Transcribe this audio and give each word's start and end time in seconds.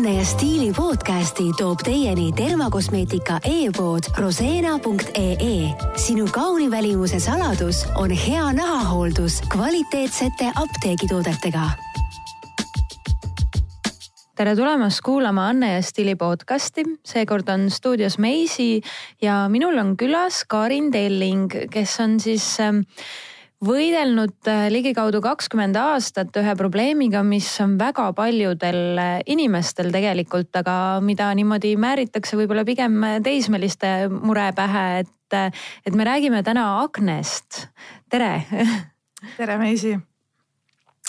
Anne 0.00 0.14
ja 0.16 0.24
Stiili 0.24 0.72
podcasti 0.72 1.44
toob 1.58 1.82
teieni 1.84 2.30
tervakosmeetika 2.32 3.34
e-pood 3.44 4.06
roseena.ee. 4.16 5.58
sinu 5.96 6.24
kauni 6.32 6.70
välimuse 6.70 7.20
saladus 7.20 7.82
on 8.00 8.10
hea 8.10 8.46
nahahooldus 8.56 9.42
kvaliteetsete 9.52 10.48
apteegitoodetega 10.56 11.66
tere 14.40 14.56
tulemast 14.56 15.04
kuulama 15.04 15.50
Anne 15.52 15.74
ja 15.74 15.82
Stili 15.82 16.16
podcasti. 16.16 16.84
seekord 17.04 17.48
on 17.48 17.70
stuudios 17.70 18.18
Meisi 18.18 18.80
ja 19.22 19.48
minul 19.52 19.76
on 19.78 19.96
külas 20.00 20.46
Karin 20.48 20.90
Telling, 20.90 21.52
kes 21.70 22.00
on 22.00 22.20
siis 22.20 22.56
äh, 22.60 22.72
võidelnud 23.64 24.48
äh, 24.48 24.66
ligikaudu 24.72 25.20
kakskümmend 25.24 25.76
aastat 25.76 26.36
ühe 26.40 26.54
probleemiga, 26.56 27.20
mis 27.26 27.48
on 27.60 27.76
väga 27.80 28.08
paljudel 28.16 29.00
äh, 29.00 29.12
inimestel 29.30 29.92
tegelikult, 29.92 30.52
aga 30.56 30.74
mida 31.04 31.28
niimoodi 31.36 31.74
määritakse 31.80 32.38
võib-olla 32.40 32.64
pigem 32.68 32.96
teismeliste 33.24 34.08
mure 34.14 34.48
pähe, 34.56 34.86
et, 35.04 35.36
äh, 35.36 35.64
et 35.84 35.96
me 35.96 36.08
räägime 36.08 36.42
täna 36.46 36.66
aknest. 36.86 37.66
tere. 38.10 38.32
tere, 39.38 39.58
Meisi. 39.60 39.98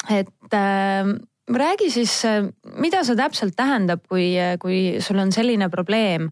et 0.10 0.54
äh, 0.54 1.16
räägi 1.52 1.92
siis, 1.92 2.20
mida 2.84 3.06
see 3.08 3.16
täpselt 3.16 3.56
tähendab, 3.56 4.04
kui, 4.12 4.34
kui 4.60 5.00
sul 5.00 5.24
on 5.24 5.32
selline 5.32 5.72
probleem, 5.72 6.30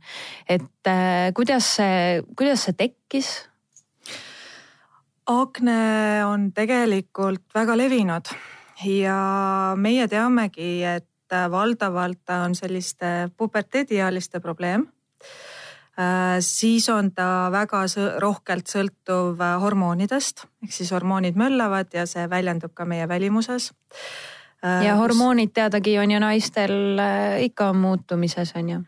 et 0.47 0.87
äh, 0.87 1.31
kuidas 1.35 1.77
see, 1.79 2.19
kuidas 2.35 2.67
see 2.67 2.75
tekkis 2.75 3.37
akne 5.29 6.25
on 6.25 6.49
tegelikult 6.55 7.45
väga 7.55 7.77
levinud 7.77 8.31
ja 8.85 9.19
meie 9.77 10.07
teamegi, 10.07 10.83
et 10.83 11.05
valdavalt 11.51 12.31
on 12.33 12.55
selliste 12.57 13.29
puberteediealiste 13.37 14.39
probleem. 14.39 14.87
Äh, 15.99 16.39
siis 16.39 16.89
on 16.89 17.11
ta 17.11 17.49
väga 17.51 17.83
rohkelt 18.23 18.71
sõltuv 18.71 19.41
hormoonidest, 19.61 20.45
ehk 20.63 20.73
siis 20.73 20.91
hormoonid 20.95 21.37
möllavad 21.37 21.93
ja 21.93 22.07
see 22.09 22.25
väljendub 22.29 22.73
ka 22.73 22.87
meie 22.87 23.07
välimuses 23.07 23.73
Äh, 24.65 24.85
ja 24.85 24.95
hormoonid 24.99 25.53
teadagi 25.55 25.97
on 25.99 26.11
ju 26.11 26.19
naistel 26.19 26.99
äh, 26.99 27.43
ikka 27.43 27.73
muutumises 27.73 28.51
on 28.55 28.69
ju 28.69 28.79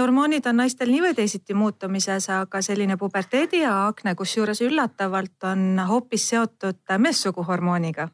hormoonid 0.00 0.46
on 0.46 0.56
naistel 0.62 0.90
nii 0.90 1.02
või 1.02 1.14
teisiti 1.14 1.54
muutumises, 1.54 2.28
aga 2.30 2.62
selline 2.62 2.96
puberteedi 2.96 3.62
ja 3.62 3.86
akne, 3.86 4.14
kusjuures 4.14 4.60
üllatavalt 4.66 5.48
on 5.50 5.80
hoopis 5.88 6.28
seotud 6.28 6.96
meessuguhormooniga. 6.98 8.08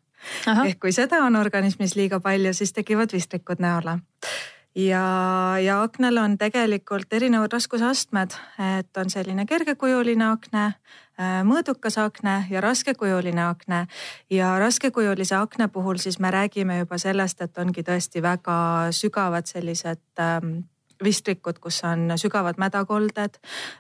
ehk 0.67 0.81
kui 0.81 0.93
seda 0.93 1.23
on 1.25 1.37
organismis 1.37 1.97
liiga 1.97 2.21
palju, 2.21 2.53
siis 2.55 2.73
tekivad 2.77 3.13
vistrikud 3.13 3.61
näole 3.61 3.99
ja, 4.75 5.05
ja 5.63 5.83
aknal 5.83 6.17
on 6.17 6.39
tegelikult 6.39 7.13
erinevad 7.13 7.53
raskusastmed, 7.53 8.35
et 8.79 8.97
on 8.97 9.11
selline 9.11 9.47
kergekujuline 9.47 10.27
akne, 10.31 10.67
mõõdukas 11.45 11.99
akne 12.01 12.45
ja 12.51 12.61
raskekujuline 12.65 13.43
akne. 13.45 13.87
ja 14.31 14.59
raskekujulise 14.59 15.35
akne 15.37 15.69
puhul 15.69 15.97
siis 15.97 16.19
me 16.19 16.31
räägime 16.31 16.79
juba 16.79 16.99
sellest, 16.99 17.41
et 17.41 17.59
ongi 17.59 17.83
tõesti 17.83 18.23
väga 18.23 18.89
sügavad 18.91 19.47
sellised 19.47 20.01
ähm, 20.19 20.63
vistrikud, 21.05 21.59
kus 21.59 21.83
on 21.85 22.13
sügavad 22.17 22.59
mädakolded. 22.59 23.39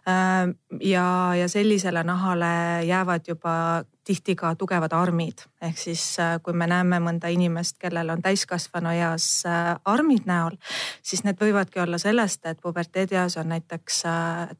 Äh, 0.09 0.55
ja, 0.81 1.35
ja 1.35 1.49
sellisele 1.49 2.03
nahale 2.05 2.85
jäävad 2.85 3.29
juba 3.29 3.85
tihti 4.05 4.35
ka 4.37 4.55
tugevad 4.55 4.93
armid, 4.93 5.45
ehk 5.63 5.79
siis 5.79 6.03
äh, 6.21 6.39
kui 6.43 6.57
me 6.57 6.67
näeme 6.67 6.99
mõnda 7.01 7.31
inimest, 7.31 7.79
kellel 7.79 8.11
on 8.11 8.23
täiskasvanu 8.23 8.93
eas 8.97 9.45
äh, 9.47 9.77
armid 9.85 10.27
näol, 10.27 10.57
siis 11.03 11.25
need 11.25 11.41
võivadki 11.41 11.83
olla 11.83 11.99
sellest, 11.99 12.47
et 12.47 12.61
puberteedieas 12.63 13.37
on 13.41 13.53
näiteks 13.53 14.03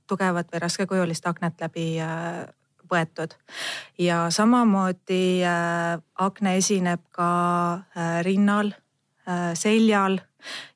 tugevat 0.07 0.53
või 0.53 0.65
raskekujulist 0.67 1.27
aknet 1.27 1.61
läbi 1.61 1.87
võetud. 2.91 3.35
ja 3.99 4.27
samamoodi 4.31 5.43
akne 6.19 6.57
esineb 6.59 7.01
ka 7.15 7.31
rinnal, 8.27 8.73
seljal 9.55 10.19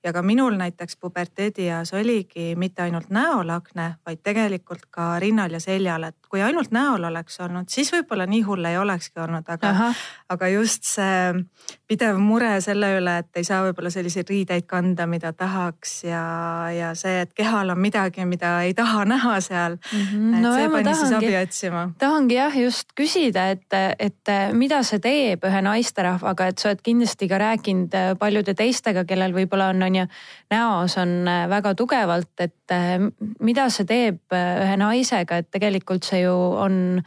ja 0.05 0.13
ka 0.13 0.23
minul 0.23 0.57
näiteks 0.59 0.97
puberteedieas 1.01 1.93
oligi 1.93 2.55
mitte 2.57 2.83
ainult 2.83 3.11
näol 3.15 3.51
akne, 3.51 3.95
vaid 4.07 4.23
tegelikult 4.23 4.87
ka 4.91 5.19
rinnal 5.23 5.53
ja 5.53 5.61
seljal, 5.61 6.09
et 6.11 6.17
kui 6.29 6.43
ainult 6.43 6.73
näol 6.75 7.05
oleks 7.05 7.41
olnud, 7.41 7.69
siis 7.71 7.93
võib-olla 7.95 8.27
nii 8.27 8.43
hull 8.43 8.67
ei 8.67 8.79
olekski 8.79 9.21
olnud, 9.23 9.47
aga, 9.55 9.93
aga 10.35 10.49
just 10.51 10.89
see 10.89 11.33
pidev 11.89 12.19
mure 12.19 12.57
selle 12.65 12.89
üle, 12.99 13.19
et 13.23 13.41
ei 13.41 13.47
saa 13.47 13.61
võib-olla 13.67 13.93
selliseid 13.93 14.31
riideid 14.31 14.67
kanda, 14.67 15.07
mida 15.11 15.33
tahaks 15.37 15.93
ja, 16.09 16.25
ja 16.75 16.91
see, 16.99 17.21
et 17.25 17.35
kehal 17.37 17.71
on 17.71 17.81
midagi, 17.81 18.25
mida 18.29 18.57
ei 18.67 18.75
taha 18.75 19.05
näha 19.09 19.37
seal 19.45 19.77
mm. 19.77 20.01
-hmm. 20.01 20.41
no, 20.43 20.55
see 20.57 20.69
pani 20.73 20.95
siis 20.95 21.13
abi 21.13 21.37
otsima. 21.39 21.85
tahangi 21.99 22.39
jah 22.41 22.59
just 22.59 22.93
küsida, 22.99 23.47
et, 23.55 23.79
et 23.99 24.35
mida 24.53 24.83
see 24.83 24.99
teeb 24.99 25.45
ühe 25.45 25.63
naisterahvaga, 25.69 26.51
et 26.51 26.59
sa 26.59 26.73
oled 26.73 26.83
kindlasti 26.83 27.29
ka 27.29 27.39
rääkinud 27.39 27.95
paljude 28.19 28.55
teistega, 28.55 29.05
kellel 29.05 29.35
võib-olla 29.55 29.71
on, 29.71 29.83
on 29.87 30.01
ju 30.01 30.07
näos 30.51 30.97
on 30.99 31.15
väga 31.51 31.75
tugevalt, 31.79 32.33
et 32.43 32.75
mida 33.41 33.69
see 33.71 33.87
teeb 33.87 34.35
ühe 34.35 34.77
naisega, 34.81 35.39
et 35.39 35.51
tegelikult 35.55 36.05
see 36.05 36.25
ju 36.25 36.35
on 36.35 37.03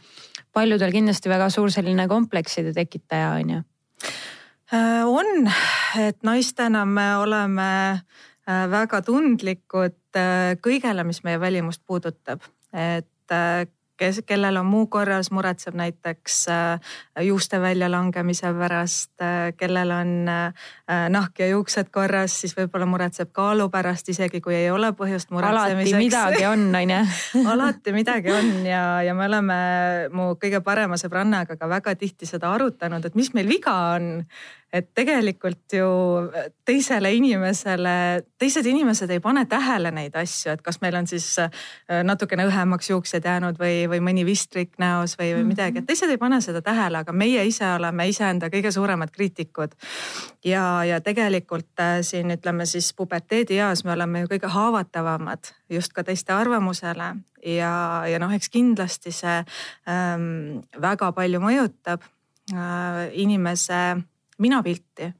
paljudel 0.52 0.92
kindlasti 0.92 1.30
väga 1.30 1.50
suur 1.52 1.70
selline 1.70 2.08
komplekside 2.08 2.72
tekitaja 2.76 3.36
on 3.36 3.54
ju. 3.56 3.62
Äh, 4.72 5.04
on, 5.06 5.48
et 6.00 6.18
naistena 6.26 6.84
me 6.84 7.16
oleme 7.16 7.70
äh, 7.92 8.64
väga 8.70 9.00
tundlikud 9.06 9.96
äh, 10.16 10.56
kõigele, 10.64 11.04
mis 11.08 11.22
meie 11.24 11.40
välimust 11.40 11.84
puudutab, 11.86 12.44
et 12.72 13.06
kes, 13.98 14.20
kellel 14.26 14.56
on 14.60 14.66
muu 14.66 14.86
korras, 14.90 15.30
muretseb 15.34 15.76
näiteks 15.78 16.38
äh, 16.52 16.92
juuste 17.26 17.60
väljalangemise 17.60 18.52
pärast, 18.56 19.12
äh, 19.22 19.52
kellel 19.56 19.90
on 19.94 20.12
äh, 20.28 20.68
nahk 21.10 21.42
ja 21.42 21.50
juuksed 21.50 21.90
korras, 21.94 22.40
siis 22.42 22.56
võib-olla 22.56 22.86
muretseb 22.88 23.32
kaalu 23.36 23.68
pärast, 23.72 24.08
isegi 24.08 24.40
kui 24.44 24.56
ei 24.56 24.70
ole 24.70 24.92
põhjust 24.98 25.32
muretsemiseks. 25.34 25.94
alati 25.94 26.04
midagi 26.04 26.46
on, 26.46 26.68
on 26.74 26.94
ju. 26.94 27.00
alati 27.54 27.96
midagi 27.96 28.32
on 28.34 28.52
ja, 28.66 28.84
ja 29.06 29.16
me 29.18 29.26
oleme 29.26 29.58
mu 30.14 30.30
kõige 30.40 30.62
parema 30.64 31.00
sõbrannaga 31.00 31.58
ka 31.58 31.70
väga 31.70 31.96
tihti 31.98 32.28
seda 32.28 32.52
arutanud, 32.54 33.04
et 33.04 33.18
mis 33.18 33.34
meil 33.34 33.50
viga 33.50 33.74
on 33.96 34.24
et 34.72 34.88
tegelikult 34.94 35.72
ju 35.72 35.88
teisele 36.68 37.12
inimesele, 37.16 38.22
teised 38.38 38.66
inimesed 38.68 39.10
ei 39.10 39.20
pane 39.24 39.46
tähele 39.48 39.90
neid 39.94 40.16
asju, 40.20 40.52
et 40.52 40.62
kas 40.64 40.80
meil 40.82 40.98
on 40.98 41.06
siis 41.08 41.26
äh, 41.40 41.48
natukene 42.04 42.44
õhemaks 42.50 42.90
juuksed 42.90 43.24
jäänud 43.24 43.56
või, 43.60 43.86
või 43.88 44.02
mõni 44.04 44.26
vistrik 44.28 44.76
näos 44.82 45.16
või, 45.20 45.30
või 45.38 45.46
midagi, 45.52 45.78
et 45.78 45.84
mhm. 45.84 45.88
teised 45.88 46.12
ei 46.12 46.20
pane 46.20 46.40
seda 46.44 46.60
tähele, 46.64 47.00
aga 47.00 47.14
meie 47.16 47.46
ise 47.48 47.64
oleme 47.78 48.08
iseenda 48.10 48.50
kõige 48.52 48.72
suuremad 48.74 49.12
kriitikud. 49.14 49.72
ja, 50.44 50.84
ja 50.84 51.00
tegelikult 51.00 51.80
äh, 51.80 52.00
siin 52.02 52.36
ütleme 52.36 52.66
siis 52.66 52.92
puberteedieas 52.92 53.84
me 53.84 53.96
oleme 53.96 54.26
ju 54.26 54.34
kõige 54.34 54.52
haavatavamad 54.52 55.54
just 55.72 55.96
ka 55.96 56.04
teiste 56.04 56.32
arvamusele 56.36 57.14
ja, 57.44 57.72
ja 58.08 58.20
noh, 58.20 58.32
eks 58.36 58.52
kindlasti 58.52 59.12
see 59.16 59.40
ähm, 59.88 60.60
väga 60.76 61.12
palju 61.16 61.40
mõjutab 61.40 62.04
äh, 62.52 63.08
inimese 63.16 63.80
minapilti 64.38 65.12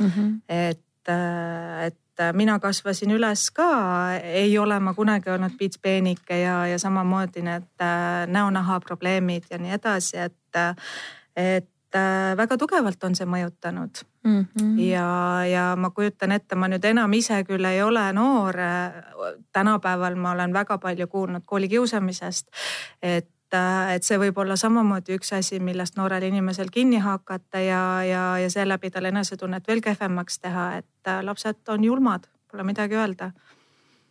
mm. 0.00 0.06
-hmm. 0.06 0.40
et, 0.48 1.08
äh, 1.08 1.86
et 1.86 1.98
mina 2.32 2.58
kasvasin 2.58 3.10
üles 3.10 3.50
ka, 3.50 4.12
ei 4.22 4.58
ole 4.58 4.80
ma 4.80 4.94
kunagi 4.94 5.30
olnud 5.30 5.56
piitspeenike 5.58 6.40
ja, 6.40 6.66
ja 6.66 6.78
samamoodi 6.78 7.42
need 7.42 7.68
äh, 7.80 8.26
näonaha 8.26 8.80
probleemid 8.80 9.44
ja 9.50 9.58
nii 9.58 9.72
edasi, 9.72 10.18
et, 10.18 10.60
et 11.36 11.96
äh, 11.96 12.36
väga 12.36 12.58
tugevalt 12.58 13.04
on 13.04 13.16
see 13.16 13.26
mõjutanud 13.26 14.04
mm. 14.24 14.46
-hmm. 14.46 14.80
ja, 14.80 15.44
ja 15.46 15.76
ma 15.76 15.90
kujutan 15.90 16.32
ette, 16.32 16.54
ma 16.54 16.68
nüüd 16.68 16.84
enam 16.84 17.12
ise 17.12 17.44
küll 17.44 17.64
ei 17.64 17.82
ole 17.82 18.12
noor. 18.12 18.54
tänapäeval 19.52 20.14
ma 20.14 20.30
olen 20.30 20.52
väga 20.52 20.78
palju 20.78 21.06
kuulnud 21.06 21.42
koolikiusamisest, 21.46 22.48
et 23.02 23.28
et, 23.52 23.96
et 23.96 24.06
see 24.06 24.18
võib 24.20 24.38
olla 24.38 24.56
samamoodi 24.56 25.16
üks 25.18 25.32
asi, 25.36 25.60
millest 25.60 25.96
noorel 25.96 26.24
inimesel 26.28 26.70
kinni 26.72 27.00
hakata 27.02 27.60
ja, 27.62 27.82
ja, 28.06 28.24
ja 28.42 28.50
seeläbi 28.50 28.90
tal 28.90 29.08
enesetunnet 29.10 29.68
veel 29.68 29.82
kehvemaks 29.84 30.40
teha, 30.42 30.68
et 30.82 31.10
äh, 31.10 31.22
lapsed 31.24 31.68
on 31.68 31.84
julmad, 31.84 32.28
pole 32.50 32.66
midagi 32.66 32.96
öelda 32.96 33.32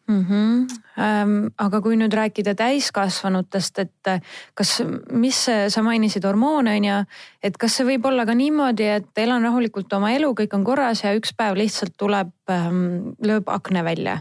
mm. 0.07 0.25
-hmm. 0.29 0.67
Ähm, 1.01 1.47
aga 1.57 1.81
kui 1.81 1.95
nüüd 1.95 2.13
rääkida 2.13 2.55
täiskasvanutest, 2.55 3.79
et 3.79 4.07
äh, 4.07 4.21
kas, 4.53 4.83
mis 5.11 5.45
sa 5.67 5.83
mainisid 5.83 6.23
hormoone 6.23 6.75
on 6.75 6.85
ju, 6.85 7.03
et 7.43 7.57
kas 7.57 7.77
see 7.77 7.85
võib 7.85 8.05
olla 8.05 8.25
ka 8.25 8.35
niimoodi, 8.35 8.83
et 8.83 9.17
elan 9.17 9.43
rahulikult 9.43 9.93
oma 9.93 10.11
elu, 10.11 10.33
kõik 10.33 10.53
on 10.53 10.63
korras 10.63 11.03
ja 11.03 11.15
üks 11.15 11.33
päev 11.37 11.55
lihtsalt 11.55 11.97
tuleb 11.97 12.33
ähm,, 12.49 13.15
lööb 13.23 13.49
akne 13.49 13.83
välja 13.83 14.19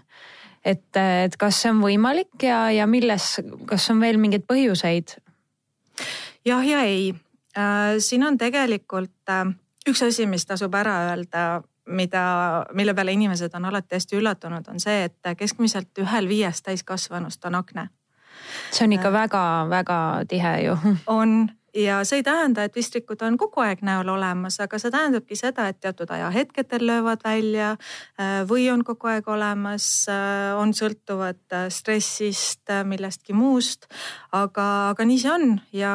et, 0.64 0.96
et 0.96 1.36
kas 1.40 1.62
see 1.62 1.72
on 1.72 1.80
võimalik 1.84 2.42
ja, 2.42 2.68
ja 2.74 2.86
milles, 2.86 3.32
kas 3.66 3.90
on 3.90 4.00
veel 4.00 4.20
mingeid 4.20 4.46
põhjuseid? 4.48 5.16
jah 6.46 6.66
ja 6.66 6.84
ei 6.88 7.10
äh,, 7.56 7.98
siin 7.98 8.24
on 8.24 8.38
tegelikult 8.38 9.32
äh, 9.32 9.50
üks 9.88 10.02
asi, 10.06 10.26
mis 10.26 10.46
tasub 10.46 10.74
ära 10.74 10.96
öelda 11.10 11.62
mida, 11.90 12.66
mille 12.72 12.94
peale 12.94 13.12
inimesed 13.12 13.54
on 13.54 13.64
alati 13.64 13.94
hästi 13.94 14.16
üllatunud, 14.16 14.68
on 14.68 14.80
see, 14.80 15.04
et 15.08 15.32
keskmiselt 15.36 15.98
ühel 15.98 16.28
viiest 16.28 16.64
täiskasvanust 16.64 17.44
on 17.44 17.54
akne. 17.54 17.88
see 18.72 18.84
on 18.84 18.92
ikka 18.92 19.12
väga-väga 19.12 19.98
tihe 20.28 20.54
ju. 20.64 20.76
on 21.18 21.50
ja 21.74 22.00
see 22.04 22.20
ei 22.20 22.22
tähenda, 22.22 22.64
et 22.64 22.74
vistrikud 22.76 23.22
on 23.22 23.36
kogu 23.38 23.62
aeg 23.64 23.82
näol 23.86 24.08
olemas, 24.08 24.58
aga 24.62 24.78
see 24.80 24.92
tähendabki 24.92 25.36
seda, 25.38 25.68
et 25.70 25.80
teatud 25.80 26.10
ajahetkedel 26.10 26.84
löövad 26.86 27.24
välja 27.24 27.70
äh, 27.72 28.40
või 28.48 28.66
on 28.72 28.84
kogu 28.84 29.10
aeg 29.12 29.28
olemas, 29.28 29.86
äh, 30.10 30.50
on 30.58 30.74
sõltuvad 30.76 31.40
äh, 31.54 31.68
stressist, 31.70 32.72
millestki 32.84 33.32
muust. 33.36 33.86
aga, 34.32 34.66
aga 34.90 35.04
nii 35.04 35.18
see 35.18 35.32
on 35.32 35.56
ja, 35.72 35.94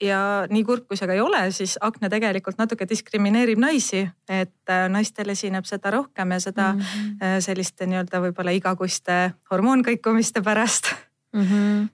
ja 0.00 0.20
nii 0.50 0.64
kurb, 0.68 0.86
kui 0.88 0.96
see 0.96 1.08
ka 1.08 1.16
ei 1.16 1.24
ole, 1.24 1.44
siis 1.52 1.78
akne 1.80 2.10
tegelikult 2.12 2.58
natuke 2.60 2.88
diskrimineerib 2.88 3.60
naisi, 3.60 4.04
et 4.28 4.76
naistel 4.88 5.32
esineb 5.32 5.66
seda 5.68 5.90
rohkem 5.90 6.30
ja 6.32 6.40
seda 6.40 6.72
mm 6.72 6.80
-hmm. 6.80 7.40
selliste 7.40 7.86
nii-öelda 7.86 8.20
võib-olla 8.20 8.52
igakuiste 8.54 9.32
hormoonkõikumiste 9.50 10.42
pärast 10.42 10.92
mm. 11.32 11.42
-hmm 11.42 11.72
Mm, 11.82 11.88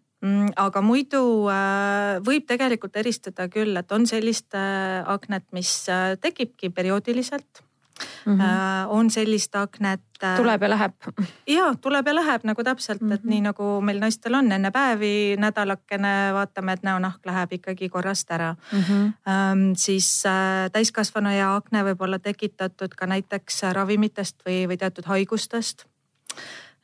aga 0.59 0.83
muidu 0.83 1.23
äh, 1.53 2.19
võib 2.27 2.49
tegelikult 2.49 2.97
eristada 2.99 3.47
küll, 3.53 3.77
et 3.79 3.93
on 3.95 4.07
sellist 4.07 4.55
äh, 4.59 5.05
aknet, 5.07 5.47
mis 5.55 5.71
äh, 5.93 6.17
tekibki 6.21 6.71
perioodiliselt 6.75 7.65
Mm 8.27 8.39
-hmm. 8.39 8.89
on 8.89 9.11
sellist 9.11 9.55
aknet. 9.55 10.01
tuleb 10.37 10.63
ja 10.63 10.71
läheb. 10.71 10.95
ja 11.47 11.75
tuleb 11.81 12.07
ja 12.07 12.15
läheb 12.15 12.45
nagu 12.45 12.65
täpselt 12.65 13.01
mm, 13.01 13.11
-hmm. 13.11 13.15
et 13.15 13.25
nii 13.25 13.41
nagu 13.41 13.81
meil 13.81 13.99
naistel 13.99 14.35
on 14.35 14.53
enne 14.53 14.71
päevi 14.71 15.37
nädalakene, 15.39 16.33
vaatame, 16.33 16.73
et 16.73 16.83
näonahk 16.83 17.27
läheb 17.27 17.53
ikkagi 17.53 17.89
korrast 17.89 18.31
ära 18.31 18.55
mm. 18.73 18.79
-hmm. 18.79 19.13
Ähm, 19.33 19.73
siis 19.77 20.23
äh, 20.27 20.71
täiskasvanu 20.73 21.31
ja 21.31 21.57
akne 21.57 21.83
võib 21.83 22.01
olla 22.01 22.19
tekitatud 22.19 22.95
ka 22.95 23.07
näiteks 23.07 23.63
ravimitest 23.73 24.37
või, 24.47 24.69
või 24.69 24.77
teatud 24.77 25.05
haigustest 25.05 25.85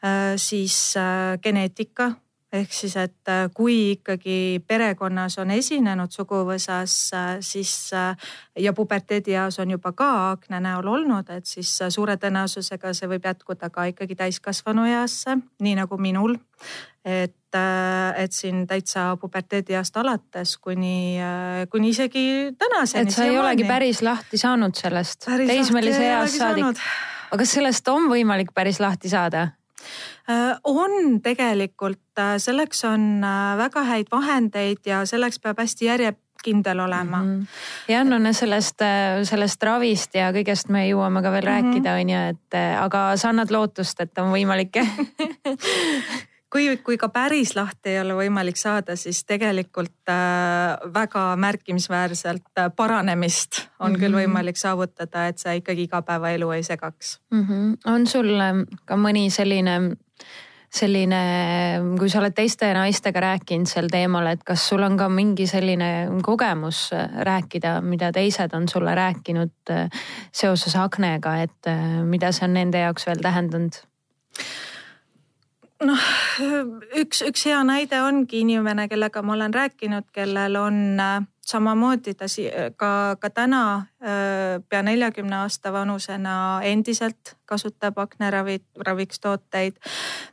äh,. 0.04 0.34
siis 0.36 0.94
äh, 0.96 1.38
geneetika 1.42 2.12
ehk 2.54 2.72
siis, 2.72 2.94
et 3.00 3.30
äh, 3.30 3.46
kui 3.54 3.94
ikkagi 3.94 4.62
perekonnas 4.66 5.38
on 5.42 5.50
esinenud 5.54 6.12
suguvõsas, 6.14 6.96
äh, 7.16 7.30
siis 7.44 7.72
äh, 7.96 8.16
ja 8.60 8.72
puberteedieas 8.76 9.58
on 9.62 9.74
juba 9.74 9.92
ka 9.96 10.10
akna 10.32 10.60
näol 10.62 10.88
olnud, 10.96 11.30
et 11.34 11.48
siis 11.50 11.70
suure 11.94 12.16
tõenäosusega 12.20 12.94
see 12.94 13.10
võib 13.10 13.26
jätkuda 13.26 13.70
ka 13.74 13.88
ikkagi 13.90 14.18
täiskasvanueasse, 14.22 15.38
nii 15.64 15.78
nagu 15.82 15.98
minul. 15.98 16.38
et, 17.04 17.56
et 18.16 18.32
siin 18.32 18.62
täitsa 18.66 19.18
puberteedieast 19.20 19.96
alates 20.00 20.54
kuni, 20.56 21.18
kuni 21.70 21.90
isegi 21.92 22.54
tänaseni. 22.58 23.10
et 23.10 23.14
sa 23.14 23.26
ei 23.28 23.36
olegi 23.38 23.66
päris 23.68 24.00
lahti 24.02 24.40
saanud 24.40 24.74
sellest 24.74 25.28
teismelise 25.28 26.06
eas 26.06 26.38
saadik. 26.38 26.80
aga 27.28 27.42
kas 27.42 27.52
sellest 27.58 27.88
on 27.92 28.08
võimalik 28.08 28.54
päris 28.56 28.80
lahti 28.80 29.12
saada? 29.12 29.50
Äh, 30.30 30.58
on 30.64 31.20
tegelikult, 31.22 32.00
äh, 32.18 32.38
selleks 32.38 32.84
on 32.88 33.24
äh, 33.24 33.56
väga 33.58 33.82
häid 33.84 34.12
vahendeid 34.12 34.86
ja 34.86 35.02
selleks 35.06 35.38
peab 35.38 35.58
hästi 35.60 35.84
järjekindel 35.84 36.80
olema 36.80 37.22
mm. 37.22 37.40
-hmm. 37.40 37.92
ja 37.92 38.04
no 38.04 38.32
sellest, 38.32 38.80
sellest 39.22 39.62
ravist 39.62 40.14
ja 40.14 40.32
kõigest 40.32 40.72
me 40.72 40.86
jõuame 40.88 41.22
ka 41.22 41.32
veel 41.32 41.44
mm 41.44 41.50
-hmm. 41.50 41.74
rääkida, 41.74 41.94
on 42.00 42.10
ju, 42.10 42.20
et 42.30 42.78
aga 42.80 43.16
sa 43.16 43.28
annad 43.28 43.50
lootust, 43.50 44.00
et 44.00 44.18
on 44.18 44.32
võimalik 44.32 44.80
kui, 46.54 46.68
kui 46.86 46.98
ka 47.00 47.08
päris 47.10 47.54
lahti 47.58 47.94
ei 47.94 48.00
ole 48.04 48.14
võimalik 48.18 48.58
saada, 48.58 48.94
siis 48.98 49.24
tegelikult 49.26 50.10
äh, 50.12 50.78
väga 50.94 51.26
märkimisväärselt 51.42 52.46
äh, 52.60 52.70
paranemist 52.76 53.64
on 53.64 53.90
mm 53.90 53.94
-hmm. 53.94 54.00
küll 54.00 54.18
võimalik 54.22 54.60
saavutada, 54.60 55.26
et 55.28 55.38
see 55.38 55.56
ikkagi 55.60 55.88
igapäevaelu 55.88 56.50
ei 56.50 56.62
segaks 56.62 57.20
mm. 57.30 57.46
-hmm. 57.46 57.92
on 57.92 58.06
sul 58.06 58.30
ähm, 58.40 58.66
ka 58.84 58.96
mõni 58.96 59.30
selline 59.30 59.96
selline, 60.74 61.18
kui 61.98 62.08
sa 62.10 62.18
oled 62.18 62.34
teiste 62.34 62.72
naistega 62.74 63.20
rääkinud 63.20 63.66
sel 63.70 63.86
teemal, 63.90 64.26
et 64.26 64.42
kas 64.44 64.68
sul 64.68 64.82
on 64.82 64.96
ka 64.96 65.08
mingi 65.08 65.46
selline 65.46 66.08
kogemus 66.22 66.92
äh, 66.92 67.10
rääkida, 67.20 67.80
mida 67.80 68.12
teised 68.12 68.54
on 68.54 68.68
sulle 68.68 68.94
rääkinud 68.94 69.74
seoses 70.32 70.76
aknega, 70.76 71.36
et 71.42 71.70
mida 72.04 72.32
see 72.32 72.44
on 72.44 72.54
nende 72.54 72.78
jaoks 72.78 73.06
veel 73.06 73.22
tähendanud? 73.22 73.74
Noh, 75.86 76.08
üks, 76.98 77.22
üks 77.26 77.46
hea 77.48 77.60
näide 77.66 78.00
ongi 78.04 78.42
inimene, 78.44 78.88
kellega 78.88 79.22
ma 79.22 79.34
olen 79.36 79.54
rääkinud, 79.54 80.08
kellel 80.14 80.56
on 80.60 81.00
äh, 81.00 81.18
samamoodi 81.46 82.14
ta 82.14 82.28
ka, 82.76 83.16
ka 83.20 83.30
täna 83.30 83.62
äh, 84.02 84.62
pea 84.68 84.82
neljakümne 84.82 85.42
aasta 85.42 85.72
vanusena 85.72 86.60
endiselt 86.64 87.36
kasutab 87.44 87.98
aknaravi, 87.98 88.60
raviks 88.86 89.20
tooteid. 89.20 89.76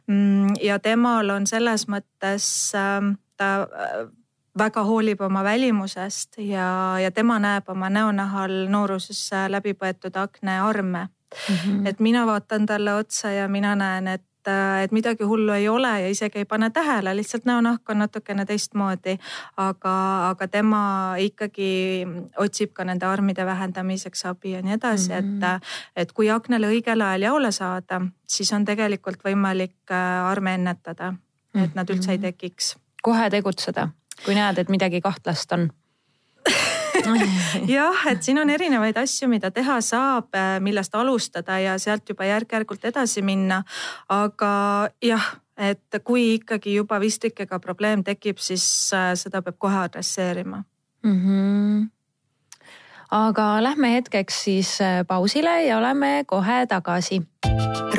Mm, 0.07 0.55
ja 0.61 0.79
temal 0.79 1.29
on 1.29 1.47
selles 1.47 1.87
mõttes 1.91 2.47
ähm, 2.75 3.15
ta 3.37 3.67
äh, 3.67 4.09
väga 4.57 4.83
hoolib 4.83 5.21
oma 5.21 5.43
välimusest 5.43 6.41
ja, 6.43 6.99
ja 6.99 7.11
tema 7.11 7.39
näeb 7.39 7.69
oma 7.71 7.89
näonahal 7.89 8.67
nooruses 8.69 9.29
läbi 9.47 9.73
põetud 9.73 10.17
aknearme 10.19 11.07
mm. 11.07 11.55
-hmm. 11.55 11.87
et 11.87 11.99
mina 11.99 12.25
vaatan 12.25 12.65
talle 12.65 12.93
otsa 12.93 13.31
ja 13.31 13.47
mina 13.47 13.75
näen, 13.75 14.07
et 14.07 14.30
et, 14.41 14.83
et 14.83 14.91
midagi 14.91 15.23
hullu 15.23 15.53
ei 15.53 15.67
ole 15.69 15.91
ja 16.01 16.09
isegi 16.09 16.41
ei 16.41 16.45
pane 16.45 16.69
tähele, 16.69 17.15
lihtsalt 17.15 17.45
näonahk 17.45 17.89
on 17.89 17.97
natukene 17.97 18.45
teistmoodi. 18.45 19.17
aga, 19.57 20.29
aga 20.29 20.47
tema 20.47 21.15
ikkagi 21.17 22.05
otsib 22.37 22.73
ka 22.73 22.83
nende 22.83 23.05
armide 23.05 23.45
vähendamiseks 23.45 24.25
abi 24.25 24.51
ja 24.51 24.61
nii 24.61 24.73
edasi 24.73 25.09
mm, 25.09 25.41
-hmm. 25.41 25.55
et, 25.55 25.63
et 25.95 26.11
kui 26.11 26.29
aknale 26.29 26.67
õigel 26.67 27.01
ajal 27.01 27.21
jaole 27.21 27.51
saada, 27.51 28.01
siis 28.27 28.53
on 28.53 28.65
tegelikult 28.65 29.23
võimalik 29.25 29.91
äh, 29.91 30.25
arme 30.31 30.53
ennetada, 30.53 31.13
et 31.55 31.75
nad 31.75 31.89
üldse 31.89 32.11
ei 32.11 32.17
mhm. 32.17 32.25
tekiks. 32.25 32.75
kohe 33.01 33.29
tegutseda, 33.29 33.89
kui 34.25 34.35
näed, 34.35 34.57
et 34.57 34.69
midagi 34.69 35.01
kahtlast 35.01 35.51
on 35.51 35.69
jah, 37.75 38.01
et 38.11 38.23
siin 38.23 38.39
on 38.41 38.49
erinevaid 38.49 38.97
asju, 39.01 39.29
mida 39.31 39.51
teha 39.51 39.79
saab, 39.85 40.31
äh, 40.35 40.57
millest 40.63 40.95
alustada 40.95 41.59
ja 41.61 41.77
sealt 41.81 42.09
juba 42.09 42.27
järk-järgult 42.29 42.85
edasi 42.91 43.23
minna. 43.25 43.63
aga 44.09 44.89
jah, 45.03 45.31
et 45.57 46.01
kui 46.03 46.35
ikkagi 46.35 46.75
juba 46.75 46.99
vistrikega 46.99 47.59
probleem 47.59 48.03
tekib, 48.03 48.39
siis 48.41 48.65
äh, 48.97 49.13
seda 49.15 49.41
peab 49.41 49.57
kohe 49.57 49.83
adresseerima 49.85 50.63
mm. 51.03 51.17
-hmm 51.25 51.89
aga 53.11 53.63
lähme 53.63 53.93
hetkeks 53.93 54.43
siis 54.43 54.81
äh, 54.81 55.05
pausile 55.07 55.63
ja 55.65 55.77
oleme 55.77 56.23
kohe 56.27 56.65
tagasi 56.67 57.21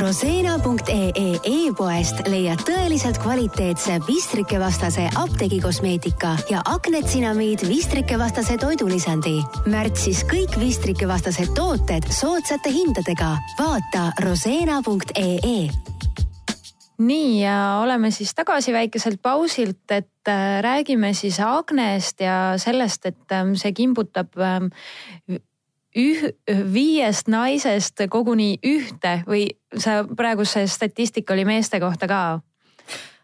Roseena.ee 0.02 1.36
e-poest 1.46 2.24
leiad 2.26 2.62
tõeliselt 2.66 3.20
kvaliteetse 3.22 4.00
vistrikevastase 4.06 5.04
apteegikosmeetika 5.20 6.32
ja 6.50 6.62
aknetsinamiid 6.64 7.62
vistrikevastase 7.68 8.56
toidulisandi. 8.58 9.36
märtsis 9.66 10.24
kõik 10.26 10.58
vistrikevastased 10.58 11.54
tooted 11.54 12.10
soodsate 12.10 12.74
hindadega. 12.74 13.36
vaata 13.58 14.10
roseena.ee 14.24 15.91
nii 17.06 17.42
ja 17.42 17.56
oleme 17.82 18.10
siis 18.10 18.34
tagasi 18.34 18.72
väikeselt 18.72 19.22
pausilt, 19.22 19.84
et 19.90 20.28
äh, 20.28 20.60
räägime 20.62 21.12
siis 21.14 21.40
aknest 21.40 22.20
ja 22.20 22.54
sellest, 22.56 23.06
et 23.06 23.32
ähm, 23.32 23.54
see 23.54 23.72
kimbutab 23.72 24.38
ähm, 24.38 24.70
üh-, 25.98 26.30
viiest 26.72 27.28
naisest 27.28 28.06
koguni 28.10 28.56
ühte 28.64 29.20
või 29.26 29.46
sa 29.76 30.02
praegu 30.04 30.46
see 30.48 30.66
statistika 30.66 31.34
oli 31.34 31.44
meeste 31.48 31.80
kohta 31.80 32.08
ka? 32.08 32.22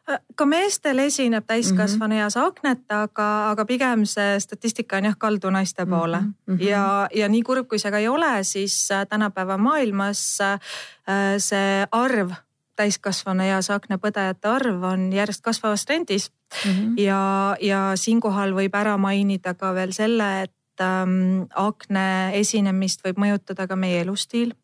ka 0.09 0.47
meestel 0.49 1.03
esineb 1.03 1.45
täiskasvanu 1.45 2.17
eas 2.17 2.37
mm 2.37 2.41
-hmm. 2.41 2.47
aknet, 2.47 2.85
aga, 2.89 3.51
aga 3.51 3.65
pigem 3.65 4.07
see 4.07 4.41
statistika 4.41 4.97
on 4.97 5.05
jah 5.05 5.17
kaldu 5.19 5.51
naiste 5.51 5.87
poole 5.87 6.21
mm. 6.21 6.35
-hmm. 6.49 6.63
ja, 6.65 7.09
ja 7.15 7.29
nii 7.29 7.43
kurb, 7.43 7.69
kui 7.69 7.79
see 7.79 7.91
ka 7.91 7.99
ei 7.99 8.09
ole, 8.09 8.45
siis 8.45 8.91
äh, 8.91 9.07
tänapäeva 9.07 9.59
maailmas 9.59 10.41
äh, 10.41 10.61
see 11.39 11.87
arv 11.93 12.33
täiskasvanu 12.79 13.47
eas 13.49 13.71
aknapõdejate 13.75 14.51
arv 14.51 14.87
on 14.93 15.09
järjest 15.15 15.45
kasvavas 15.45 15.85
trendis 15.89 16.31
mm. 16.31 16.71
-hmm. 16.71 16.95
ja, 17.03 17.21
ja 17.61 17.83
siinkohal 17.97 18.55
võib 18.57 18.75
ära 18.79 18.97
mainida 18.97 19.55
ka 19.55 19.75
veel 19.75 19.93
selle, 19.97 20.31
et 20.49 20.85
ähm, 20.85 21.47
akne 21.55 22.09
esinemist 22.39 23.05
võib 23.07 23.21
mõjutada 23.25 23.69
ka 23.69 23.77
meie 23.77 24.03
elustiil 24.07 24.55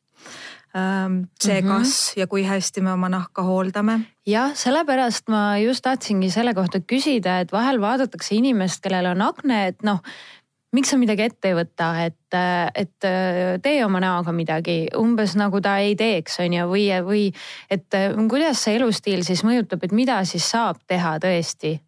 ähm, 0.76 1.24
see, 1.40 1.62
kas 1.62 1.70
mm 1.70 1.80
-hmm. 1.80 2.20
ja 2.20 2.26
kui 2.26 2.44
hästi 2.44 2.80
me 2.80 2.92
oma 2.92 3.08
nahka 3.08 3.42
hooldame. 3.42 4.00
jah, 4.26 4.54
sellepärast 4.54 5.28
ma 5.28 5.58
just 5.58 5.82
tahtsingi 5.82 6.30
selle 6.30 6.54
kohta 6.54 6.78
küsida, 6.80 7.40
et 7.40 7.52
vahel 7.52 7.80
vaadatakse 7.80 8.34
inimest, 8.34 8.80
kellel 8.82 9.06
on 9.06 9.22
akne, 9.22 9.66
et 9.66 9.82
noh, 9.82 10.02
miks 10.74 10.90
sa 10.92 10.98
midagi 10.98 11.26
ette 11.28 11.50
ei 11.50 11.56
võta, 11.56 11.90
et, 12.04 12.36
et 12.74 13.08
tee 13.62 13.82
oma 13.84 14.00
näoga 14.02 14.34
midagi, 14.34 14.88
umbes 14.98 15.36
nagu 15.38 15.60
ta 15.64 15.76
ei 15.82 15.94
teeks, 15.98 16.40
on 16.44 16.56
ju, 16.58 16.66
või, 16.70 16.86
või 17.06 17.24
et 17.70 17.98
kuidas 18.30 18.64
see 18.66 18.78
elustiil 18.80 19.22
siis 19.26 19.44
mõjutab, 19.46 19.86
et 19.86 19.94
mida 19.94 20.18
siis 20.28 20.46
saab 20.50 20.82
teha 20.86 21.18
tõesti? 21.22 21.78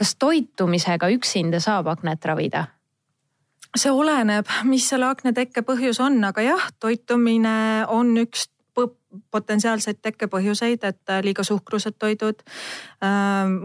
kas 0.00 0.14
toitumisega 0.16 1.10
üksinda 1.12 1.58
saab 1.60 1.90
aknet 1.92 2.24
ravida? 2.24 2.66
see 3.76 3.92
oleneb, 3.94 4.48
mis 4.66 4.88
selle 4.90 5.06
akna 5.06 5.32
tekke 5.34 5.62
põhjus 5.62 6.00
on, 6.02 6.16
aga 6.26 6.42
jah, 6.42 6.64
toitumine 6.82 7.84
on 7.94 8.16
üks 8.18 8.48
potentsiaalseid 9.30 10.00
tekkepõhjuseid, 10.02 10.84
et 10.86 11.12
liiga 11.26 11.44
suhkrused 11.46 11.96
toidud, 11.98 12.42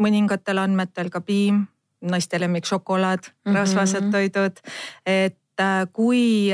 mõningatel 0.01 0.61
andmetel 0.61 1.09
ka 1.13 1.21
piim, 1.25 1.65
naiste 2.11 2.39
lemmik 2.39 2.65
šokolaad 2.65 3.19
mm, 3.25 3.51
-hmm. 3.51 3.57
rasvased 3.57 4.11
toidud. 4.11 4.61
et 5.05 5.37
kui 5.93 6.53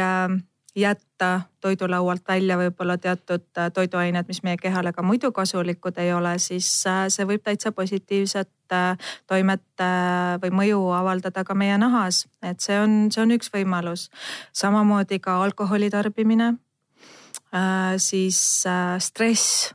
jätta 0.76 1.42
toidulaualt 1.62 2.22
välja 2.28 2.58
võib-olla 2.58 2.98
teatud 2.98 3.44
äh, 3.58 3.72
toiduained, 3.74 4.28
mis 4.28 4.44
meie 4.44 4.58
kehale 4.58 4.94
ka 4.94 5.04
muidu 5.04 5.32
kasulikud 5.32 5.98
ei 6.00 6.14
ole, 6.14 6.38
siis 6.40 6.70
äh, 6.88 7.06
see 7.12 7.28
võib 7.28 7.44
täitsa 7.44 7.72
positiivset 7.76 8.50
äh, 8.74 9.12
toimet 9.28 9.64
või 10.42 10.54
mõju 10.56 10.80
avaldada 10.96 11.44
ka 11.44 11.56
meie 11.56 11.78
nahas. 11.78 12.26
et 12.42 12.60
see 12.60 12.80
on, 12.80 13.12
see 13.12 13.24
on 13.24 13.36
üks 13.36 13.52
võimalus. 13.54 14.10
samamoodi 14.54 15.20
ka 15.20 15.42
alkoholi 15.44 15.90
tarbimine, 15.90 16.54
siis 17.98 18.64
stress 19.00 19.74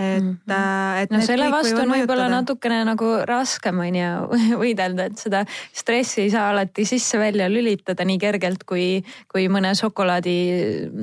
et 0.00 0.22
mm, 0.22 0.36
-hmm. 0.48 1.02
et. 1.02 1.10
no 1.10 1.20
selle 1.24 1.50
vastu 1.52 1.76
on 1.82 1.92
võib-olla 1.92 2.28
natukene 2.32 2.80
nagu 2.88 3.10
raskem 3.28 3.78
on 3.84 3.98
ju 3.98 4.10
võidelda, 4.62 5.08
et 5.10 5.18
seda 5.20 5.44
stressi 5.72 6.22
ei 6.24 6.30
saa 6.32 6.48
alati 6.50 6.84
sisse-välja 6.88 7.48
lülitada 7.52 8.04
nii 8.08 8.18
kergelt 8.18 8.64
kui, 8.64 9.02
kui 9.28 9.48
mõne 9.52 9.74
šokolaadi 9.76 10.36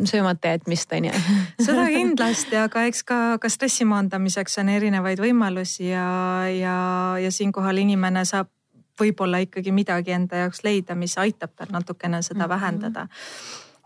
söömata 0.10 0.56
jätmist 0.56 0.94
on 0.98 1.10
ju. 1.12 1.24
seda 1.68 1.88
kindlasti, 1.94 2.58
aga 2.58 2.88
eks 2.90 3.04
ka, 3.04 3.20
ka 3.42 3.50
stressi 3.50 3.86
maandamiseks 3.86 4.58
on 4.64 4.74
erinevaid 4.74 5.22
võimalusi 5.22 5.92
ja, 5.92 6.10
ja, 6.50 6.78
ja 7.22 7.32
siinkohal 7.32 7.78
inimene 7.86 8.26
saab 8.26 8.50
võib-olla 8.98 9.44
ikkagi 9.46 9.72
midagi 9.72 10.16
enda 10.16 10.48
jaoks 10.48 10.64
leida, 10.66 10.96
mis 10.98 11.14
aitab 11.22 11.54
tal 11.56 11.70
natukene 11.70 12.24
seda 12.26 12.40
mm 12.40 12.44
-hmm. 12.44 12.50
vähendada 12.50 13.08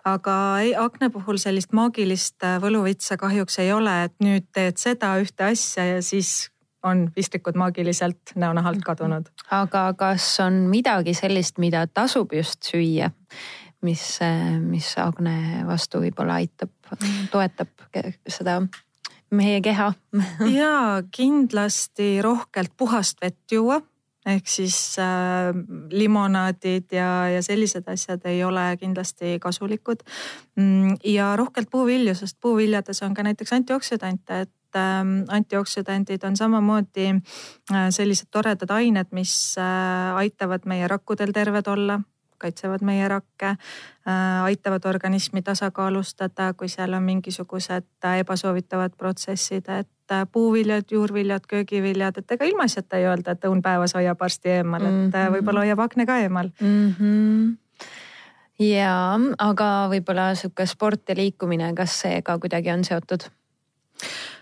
aga 0.05 0.35
ei, 0.61 0.73
akna 0.77 1.09
puhul 1.13 1.39
sellist 1.41 1.73
maagilist 1.77 2.43
äh, 2.45 2.57
võluvitsa 2.61 3.17
kahjuks 3.21 3.59
ei 3.63 3.71
ole, 3.73 3.93
et 4.07 4.15
nüüd 4.23 4.47
teed 4.53 4.79
seda 4.81 5.13
ühte 5.21 5.51
asja 5.51 5.85
ja 5.85 6.01
siis 6.05 6.51
on 6.83 7.05
vistrikud 7.15 7.57
maagiliselt 7.59 8.33
näonahalt 8.35 8.81
kadunud. 8.85 9.29
aga 9.51 9.91
kas 9.97 10.27
on 10.43 10.63
midagi 10.71 11.13
sellist, 11.13 11.59
mida 11.61 11.85
tasub 11.87 12.33
just 12.33 12.63
süüa, 12.65 13.11
mis, 13.85 14.05
äh, 14.25 14.57
mis 14.59 14.93
akne 14.97 15.65
vastu 15.67 16.01
võib-olla 16.01 16.39
aitab, 16.41 16.73
toetab 17.31 17.69
seda 18.27 18.61
meie 19.31 19.61
keha? 19.61 19.93
Ja 20.61 21.03
kindlasti 21.11 22.19
rohkelt 22.21 22.73
puhast 22.77 23.21
vett 23.21 23.51
juua 23.51 23.81
ehk 24.25 24.47
siis 24.47 24.77
äh, 25.01 25.49
limonaadid 25.89 26.93
ja, 26.93 27.29
ja 27.29 27.41
sellised 27.43 27.87
asjad 27.89 28.25
ei 28.29 28.43
ole 28.43 28.77
kindlasti 28.79 29.39
kasulikud. 29.41 30.03
Mm, 30.55 30.95
ja 31.03 31.35
rohkelt 31.35 31.69
puuvilju, 31.71 32.15
sest 32.15 32.37
puuviljades 32.41 33.01
on 33.03 33.13
ka 33.17 33.25
näiteks 33.25 33.53
antioksüdante, 33.57 34.41
et 34.45 34.77
äh, 34.77 35.01
antioksüdandid 35.37 36.23
on 36.27 36.37
samamoodi 36.37 37.09
äh, 37.09 37.89
sellised 37.89 38.29
toredad 38.31 38.69
ained, 38.77 39.09
mis 39.11 39.55
äh, 39.57 40.15
aitavad 40.21 40.69
meie 40.69 40.87
rakkudel 40.87 41.33
terved 41.33 41.67
olla 41.67 42.01
kaitsevad 42.41 42.81
meie 42.81 43.07
rakke, 43.07 43.53
äh, 43.53 44.43
aitavad 44.43 44.85
organismi 44.89 45.41
tasakaalustada, 45.45 46.53
kui 46.57 46.69
seal 46.69 46.93
on 46.97 47.03
mingisugused 47.05 48.09
ebasoovitavad 48.17 48.97
protsessid, 48.97 49.69
et 49.69 49.89
äh, 50.11 50.27
puuviljad, 50.31 50.85
juurviljad, 50.91 51.47
köögiviljad, 51.47 52.17
et 52.17 52.31
ega 52.37 52.45
ilmaasjata 52.45 52.99
ei 52.99 53.09
öelda, 53.09 53.35
et 53.35 53.49
õun 53.49 53.61
päevas 53.61 53.95
hoiab 53.97 54.21
arsti 54.21 54.57
eemal, 54.59 54.85
et 54.85 54.91
mm 54.91 55.09
-hmm. 55.11 55.35
võib-olla 55.37 55.65
hoiab 55.65 55.79
akne 55.79 56.05
ka 56.05 56.17
eemal 56.19 56.51
mm. 56.59 56.95
-hmm 56.99 57.57
ja, 58.61 59.19
aga 59.37 59.69
võib-olla 59.91 60.31
sihuke 60.35 60.65
sport 60.69 61.09
ja 61.09 61.15
liikumine, 61.17 61.73
kas 61.77 62.01
see 62.03 62.21
ka 62.21 62.37
kuidagi 62.41 62.73
on 62.73 62.83
seotud? 62.87 63.29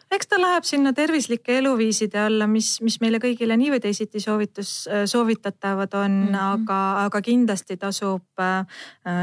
eks 0.10 0.28
ta 0.28 0.40
läheb 0.42 0.66
sinna 0.66 0.94
tervislike 0.94 1.60
eluviiside 1.60 2.18
alla, 2.24 2.48
mis, 2.50 2.80
mis 2.82 2.98
meile 3.02 3.20
kõigile 3.22 3.54
nii 3.60 3.76
või 3.76 3.82
teisiti 3.84 4.22
soovitus, 4.24 4.72
soovitatavad 5.06 5.94
on 5.94 6.12
mm, 6.12 6.32
-hmm. 6.34 6.40
aga, 6.64 6.80
aga 7.06 7.22
kindlasti 7.22 7.78
tasub 7.78 8.42
äh, 8.42 8.66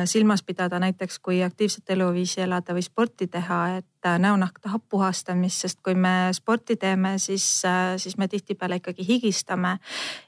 silmas 0.05 0.43
pidada 0.47 0.79
näiteks, 0.79 1.19
kui 1.19 1.43
aktiivset 1.43 1.91
eluviisi 1.91 2.41
elada 2.41 2.75
või 2.75 2.87
sporti 2.87 3.27
teha, 3.27 3.61
et 3.79 3.96
et 4.15 4.23
näonahk 4.23 4.61
tahab 4.63 4.83
puhastamist, 4.89 5.65
sest 5.65 5.81
kui 5.85 5.95
me 5.95 6.31
sporti 6.37 6.77
teeme, 6.77 7.19
siis, 7.19 7.63
siis 7.97 8.19
me 8.19 8.29
tihtipeale 8.29 8.81
ikkagi 8.81 9.09
higistame. 9.09 9.79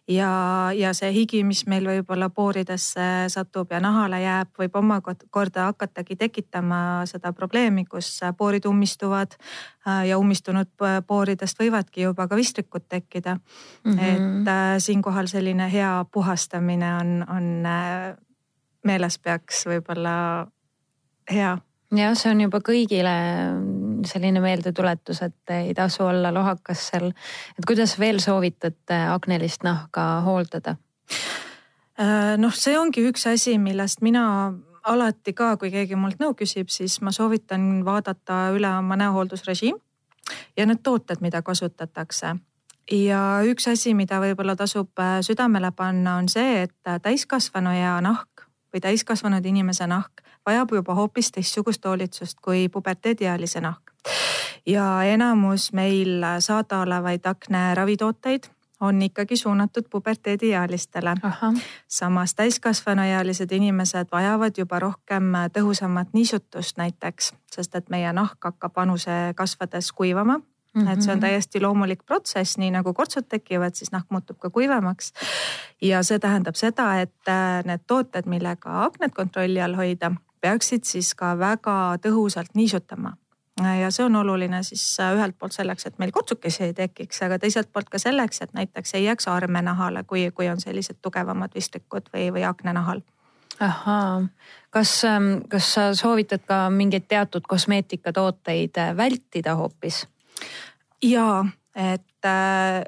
ja, 0.09 0.31
ja 0.75 0.93
see 0.95 1.13
higi, 1.13 1.45
mis 1.45 1.67
meil 1.67 1.87
võib-olla 1.87 2.31
pooridesse 2.31 3.29
satub 3.29 3.73
ja 3.73 3.81
nahale 3.81 4.23
jääb, 4.23 4.53
võib 4.59 4.77
omakorda 4.77 5.69
hakatagi 5.71 6.17
tekitama 6.17 7.05
seda 7.07 7.33
probleemi, 7.33 7.85
kus 7.85 8.21
poorid 8.37 8.67
ummistuvad 8.67 9.37
ja 10.07 10.19
ummistunud 10.19 10.71
pooridest 11.07 11.61
võivadki 11.61 12.03
juba 12.03 12.29
ka 12.29 12.37
vistrikud 12.37 12.85
tekkida 12.89 13.35
mm. 13.35 13.93
-hmm. 13.93 14.01
et 14.01 14.49
äh, 14.49 14.75
siinkohal 14.79 15.27
selline 15.27 15.73
hea 15.73 16.05
puhastamine 16.13 16.95
on, 16.95 17.25
on 17.29 17.67
äh, 17.67 18.17
meeles 18.85 19.19
peaks 19.19 19.67
võib-olla 19.67 20.47
hea 21.31 21.59
jah, 21.97 22.15
see 22.19 22.31
on 22.33 22.43
juba 22.45 22.61
kõigile 22.65 23.15
selline 24.09 24.43
meeldetuletus, 24.45 25.23
et 25.25 25.55
ei 25.55 25.75
tasu 25.77 26.05
olla 26.05 26.33
lohakas 26.35 26.89
seal. 26.91 27.11
et 27.59 27.67
kuidas 27.67 27.99
veel 27.99 28.21
soovitate 28.21 29.01
aknelist 29.15 29.65
nahka 29.67 30.21
hooldada? 30.27 30.77
Äh, 31.99 32.37
noh, 32.39 32.55
see 32.55 32.79
ongi 32.79 33.05
üks 33.09 33.27
asi, 33.27 33.59
millest 33.59 34.03
mina 34.03 34.55
alati 34.89 35.33
ka, 35.33 35.57
kui 35.57 35.71
keegi 35.71 35.97
mult 35.97 36.21
nõu 36.21 36.37
küsib, 36.39 36.69
siis 36.71 37.01
ma 37.01 37.13
soovitan 37.13 37.85
vaadata 37.85 38.49
üle 38.57 38.71
oma 38.79 38.97
näohooldusrežiim 38.97 39.77
ja 40.57 40.67
need 40.67 40.85
tooted, 40.85 41.23
mida 41.25 41.43
kasutatakse 41.43 42.37
ja 42.93 43.23
üks 43.49 43.69
asi, 43.69 43.95
mida 43.95 44.21
võib-olla 44.23 44.57
tasub 44.57 44.93
äh, 45.01 45.19
südamele 45.25 45.73
panna, 45.77 46.19
on 46.21 46.29
see, 46.29 46.69
et 46.69 47.03
täiskasvanu 47.03 47.75
ea 47.77 47.97
nahk 48.05 48.38
või 48.73 48.81
täiskasvanud 48.81 49.45
inimese 49.45 49.87
nahk 49.87 50.23
vajab 50.47 50.73
juba 50.73 50.95
hoopis 50.95 51.33
teistsugust 51.33 51.85
hoolitsust 51.85 52.41
kui 52.41 52.69
puberteediealise 52.69 53.61
nahk. 53.61 53.83
ja 54.67 55.03
enamus 55.03 55.73
meil 55.73 56.23
saadaolevaid 56.39 57.27
akneravitooteid 57.27 58.49
on 58.81 59.03
ikkagi 59.03 59.37
suunatud 59.37 59.85
puberteediealistele. 59.91 61.15
samas 61.89 62.35
täiskasvanuealised 62.35 63.53
inimesed 63.53 64.07
vajavad 64.13 64.53
juba 64.59 64.79
rohkem 64.79 65.33
tõhusamat 65.53 66.09
niisutust 66.13 66.77
näiteks, 66.77 67.35
sest 67.51 67.75
et 67.75 67.91
meie 67.91 68.13
nahk 68.13 68.45
hakkab 68.45 68.77
vanuse 68.77 69.33
kasvades 69.37 69.93
kuivama 69.93 70.41
Mm 70.75 70.83
-hmm. 70.85 70.93
et 70.93 71.03
see 71.03 71.13
on 71.13 71.19
mhm. 71.19 71.27
täiesti 71.27 71.61
loomulik 71.61 72.07
protsess, 72.07 72.59
nii 72.59 72.71
nagu 72.71 72.93
kortsud 72.95 73.25
tekivad, 73.29 73.75
siis 73.75 73.93
nahk 73.93 74.07
muutub 74.11 74.39
ka 74.39 74.51
kuivemaks. 74.51 75.13
ja 75.83 76.03
see 76.03 76.19
tähendab 76.19 76.55
seda, 76.55 77.01
et 77.01 77.29
äh, 77.29 77.65
need 77.65 77.81
tooted, 77.87 78.27
millega 78.27 78.85
aknad 78.85 79.11
kontrolli 79.11 79.63
all 79.63 79.75
hoida, 79.75 80.13
peaksid 80.41 80.85
siis 80.85 81.15
ka 81.15 81.39
väga 81.39 81.99
tõhusalt 82.07 82.55
niisutama 82.55 83.17
ja 83.81 83.91
see 83.91 84.05
on 84.05 84.17
oluline 84.17 84.63
siis 84.63 85.01
äh, 85.01 85.15
ühelt 85.15 85.39
poolt 85.39 85.53
selleks, 85.53 85.87
et 85.87 85.99
meil 85.99 86.11
kortsukesi 86.13 86.65
ei 86.65 86.75
tekiks, 86.75 87.23
aga 87.23 87.39
teiselt 87.39 87.73
poolt 87.73 87.89
ka 87.89 87.99
selleks, 87.99 88.43
et 88.43 88.53
näiteks 88.53 88.95
ei 88.95 89.05
jääks 89.05 89.29
arme 89.29 89.63
nahale, 89.63 90.05
kui, 90.05 90.31
kui 90.31 90.49
on 90.49 90.61
sellised 90.61 91.01
tugevamad 91.03 91.55
vistrikud 91.55 92.11
või, 92.15 92.33
või 92.33 92.45
akne 92.49 92.73
nahal 92.73 93.03
ahaa, 93.61 94.27
kas, 94.71 95.05
ähm, 95.05 95.33
kas 95.49 95.73
sa 95.75 95.95
soovitad 95.95 96.45
ka 96.47 96.69
mingeid 96.71 97.09
teatud 97.09 97.43
kosmeetikatooteid 97.49 98.79
äh, 98.79 98.97
vältida 98.97 99.55
hoopis? 99.55 100.07
Ja 101.03 101.45
et 101.75 102.27
äh, 102.27 102.83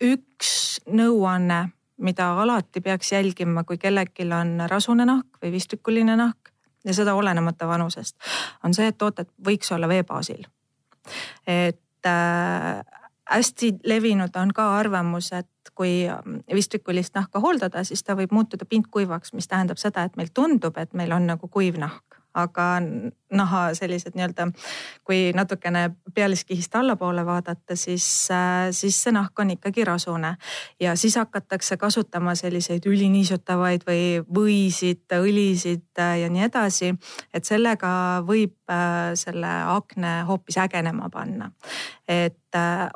üks 0.00 0.80
nõuanne, 0.86 1.68
mida 1.96 2.28
alati 2.42 2.80
peaks 2.84 3.12
jälgima, 3.12 3.64
kui 3.64 3.78
kellelgi 3.78 4.28
on 4.32 4.60
rasune 4.68 5.06
nahk 5.08 5.40
või 5.42 5.54
vistrikuline 5.56 6.16
nahk 6.16 6.52
ja 6.84 6.94
seda 6.94 7.14
olenemata 7.14 7.66
vanusest, 7.66 8.16
on 8.64 8.74
see, 8.74 8.86
et 8.86 8.98
tooted 8.98 9.30
võiks 9.44 9.72
olla 9.74 9.88
vee 9.88 10.04
baasil. 10.04 10.44
et 11.46 12.06
äh, 12.06 12.82
hästi 13.30 13.72
levinud 13.84 14.36
on 14.36 14.52
ka 14.54 14.68
arvamus, 14.78 15.32
et 15.32 15.50
kui 15.74 16.06
vistrikulist 16.54 17.14
nahka 17.14 17.40
hooldada, 17.40 17.84
siis 17.84 18.02
ta 18.04 18.14
võib 18.14 18.32
muutuda 18.32 18.64
pindkuivaks, 18.64 19.32
mis 19.32 19.48
tähendab 19.48 19.78
seda, 19.82 20.04
et 20.06 20.16
meil 20.16 20.30
tundub, 20.34 20.78
et 20.78 20.94
meil 20.94 21.12
on 21.12 21.26
nagu 21.26 21.48
kuiv 21.48 21.78
nahk 21.78 22.15
aga 22.36 22.66
naha 23.32 23.62
sellised 23.74 24.14
nii-öelda, 24.14 24.46
kui 25.04 25.32
natukene 25.34 25.90
pealiskihist 26.14 26.74
allapoole 26.78 27.24
vaadata, 27.26 27.76
siis, 27.76 28.06
äh, 28.30 28.68
siis 28.70 28.98
see 29.02 29.14
nahk 29.16 29.38
on 29.38 29.50
ikkagi 29.56 29.84
rasune. 29.84 30.36
ja 30.80 30.96
siis 30.96 31.16
hakatakse 31.16 31.76
kasutama 31.76 32.34
selliseid 32.34 32.86
üliniisutavaid 32.86 33.86
või 33.88 34.22
võisid, 34.38 35.04
õlisid 35.18 35.98
äh, 35.98 36.20
ja 36.20 36.30
nii 36.30 36.46
edasi. 36.46 36.94
et 37.34 37.44
sellega 37.44 38.22
võib 38.26 38.56
äh, 38.70 39.14
selle 39.14 39.52
akne 39.74 40.22
hoopis 40.28 40.58
ägenema 40.58 41.10
panna. 41.10 41.50
et 42.08 42.38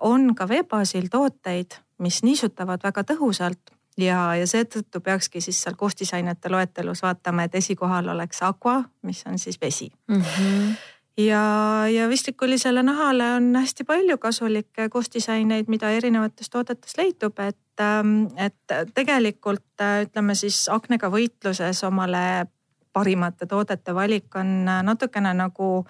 on 0.00 0.34
ka 0.34 0.48
veebaasil 0.48 1.10
tooteid, 1.12 1.74
mis 1.98 2.22
niisutavad 2.22 2.80
väga 2.82 3.02
tõhusalt 3.04 3.74
ja, 4.02 4.34
ja 4.36 4.46
seetõttu 4.46 5.00
peakski 5.00 5.40
siis 5.40 5.62
seal 5.62 5.76
koostisainete 5.78 6.50
loetelus 6.52 7.02
vaatama, 7.02 7.46
et 7.46 7.54
esikohal 7.54 8.08
oleks 8.08 8.42
aqua, 8.42 8.82
mis 9.02 9.24
on 9.26 9.38
siis 9.38 9.60
vesi. 9.60 9.92
Mm. 10.08 10.22
-hmm 10.22 10.72
ja, 11.16 11.84
ja 11.88 12.08
vistikulisele 12.08 12.82
nahale 12.82 13.32
on 13.32 13.56
hästi 13.56 13.84
palju 13.84 14.18
kasulikke 14.18 14.88
koostisaineid, 14.88 15.68
mida 15.68 15.90
erinevates 15.90 16.50
toodetes 16.50 16.96
leidub, 16.96 17.38
et, 17.38 17.80
ähm, 17.80 18.24
et 18.36 18.94
tegelikult 18.94 19.80
äh, 19.80 20.02
ütleme 20.06 20.34
siis 20.34 20.68
aknega 20.68 21.10
võitluses 21.10 21.84
omale 21.86 22.46
parimate 22.92 23.46
toodete 23.46 23.94
valik 23.94 24.34
on 24.34 24.64
natukene 24.64 25.34
nagu 25.34 25.84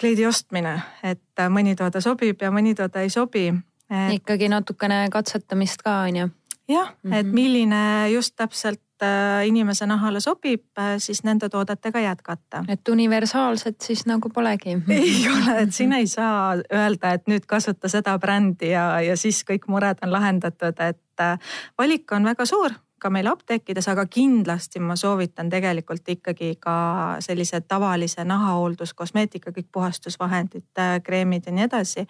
kleidi 0.00 0.26
ostmine, 0.26 0.74
et 1.02 1.48
mõni 1.50 1.74
toode 1.76 2.00
sobib 2.04 2.42
ja 2.42 2.50
mõni 2.54 2.74
toode 2.74 3.02
ei 3.02 3.10
sobi. 3.10 3.48
Et.... 3.88 4.12
ikkagi 4.18 4.50
natukene 4.52 5.06
katsetamist 5.10 5.82
ka 5.82 6.02
on 6.08 6.16
ju 6.16 6.28
jah 6.68 6.88
mm, 6.88 7.10
-hmm. 7.10 7.14
et 7.14 7.26
mhm. 7.26 7.34
milline 7.34 8.10
just 8.10 8.36
täpselt 8.36 9.02
äh, 9.02 9.46
inimese 9.46 9.86
nahale 9.86 10.20
sobib, 10.20 10.64
äh, 10.78 10.96
siis 10.98 11.24
nende 11.24 11.48
toodetega 11.48 12.00
jätkata. 12.00 12.64
et 12.68 12.88
universaalset 12.88 13.80
siis 13.80 14.06
nagu 14.06 14.28
polegi? 14.28 14.70
ei 14.88 15.28
ole, 15.28 15.60
et 15.62 15.74
siin 15.74 15.92
ei 15.92 16.06
saa 16.06 16.56
öelda, 16.72 17.12
et 17.12 17.26
nüüd 17.26 17.46
kasuta 17.46 17.88
seda 17.88 18.18
brändi 18.18 18.70
ja, 18.70 19.00
ja 19.00 19.16
siis 19.16 19.44
kõik 19.50 19.68
mured 19.68 19.98
on 20.02 20.12
lahendatud, 20.12 20.80
et 20.80 21.20
äh, 21.20 21.38
valik 21.78 22.12
on 22.12 22.24
väga 22.24 22.46
suur 22.46 22.72
ka 22.98 23.10
meil 23.10 23.26
apteekides, 23.30 23.88
aga 23.88 24.06
kindlasti 24.06 24.80
ma 24.80 24.96
soovitan 24.96 25.50
tegelikult 25.50 26.08
ikkagi 26.08 26.56
ka 26.60 26.74
sellise 27.24 27.60
tavalise 27.60 28.24
nahahooldus, 28.24 28.94
kosmeetika, 28.94 29.52
kõik 29.54 29.68
puhastusvahendid, 29.72 30.82
kreemid 31.04 31.46
ja 31.46 31.52
nii 31.52 31.64
edasi 31.64 32.06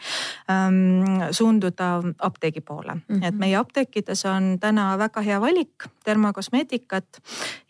ähm,. 0.51 1.29
suunduda 1.31 2.03
apteegi 2.19 2.61
poole 2.61 2.95
mm, 2.95 3.03
-hmm. 3.09 3.25
et 3.29 3.35
meie 3.35 3.57
apteekides 3.57 4.25
on 4.25 4.57
täna 4.61 4.99
väga 4.99 5.21
hea 5.21 5.41
valik 5.41 5.89
dermakosmeetikat 6.07 7.23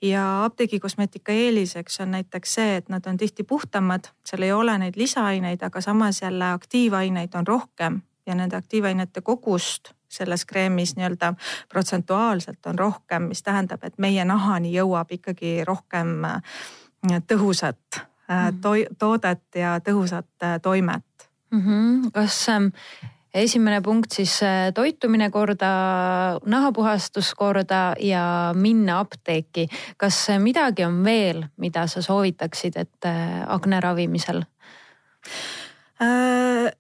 ja 0.03 0.45
apteegikosmeetika 0.45 1.33
eeliseks 1.33 2.01
on 2.01 2.11
näiteks 2.11 2.55
see, 2.55 2.77
et 2.77 2.89
nad 2.89 3.07
on 3.07 3.17
tihti 3.17 3.43
puhtamad, 3.43 4.11
seal 4.25 4.43
ei 4.43 4.53
ole 4.53 4.79
neid 4.79 4.97
lisaaineid, 4.97 5.63
aga 5.63 5.81
samas 5.81 6.23
jälle 6.23 6.53
aktiivaineid 6.53 7.35
on 7.35 7.47
rohkem 7.47 8.01
ja 8.27 8.35
nende 8.35 8.57
aktiivainete 8.57 9.21
kogust 9.21 9.93
selles 10.09 10.45
kreemis 10.45 10.97
nii-öelda 10.97 11.35
protsentuaalselt 11.69 12.67
on 12.67 12.79
rohkem, 12.79 13.29
mis 13.29 13.43
tähendab, 13.43 13.85
et 13.85 13.99
meie 13.99 14.25
nahani 14.25 14.73
jõuab 14.73 15.13
ikkagi 15.19 15.65
rohkem 15.69 16.25
äh, 16.25 16.41
tõhusat 17.29 18.01
mm. 18.01 18.59
to 18.63 18.75
toodet 18.99 19.45
ja 19.55 19.79
tõhusat 19.85 20.31
äh, 20.43 20.59
toimet 20.63 21.29
mm. 21.51 21.61
-hmm. 21.61 22.11
kas 22.13 22.49
ähm, 22.49 22.73
esimene 23.35 23.81
punkt 23.81 24.13
siis 24.13 24.41
toitumine 24.75 25.31
korda, 25.31 25.71
nahapuhastus 26.47 27.35
korda 27.35 27.95
ja 28.01 28.55
minna 28.57 28.99
apteeki. 29.01 29.69
kas 29.97 30.27
midagi 30.39 30.85
on 30.85 31.05
veel, 31.05 31.45
mida 31.57 31.87
sa 31.87 32.03
soovitaksid, 32.03 32.77
et 32.77 33.05
akne 33.47 33.81
ravimisel 33.81 34.43
äh,? 36.03 36.78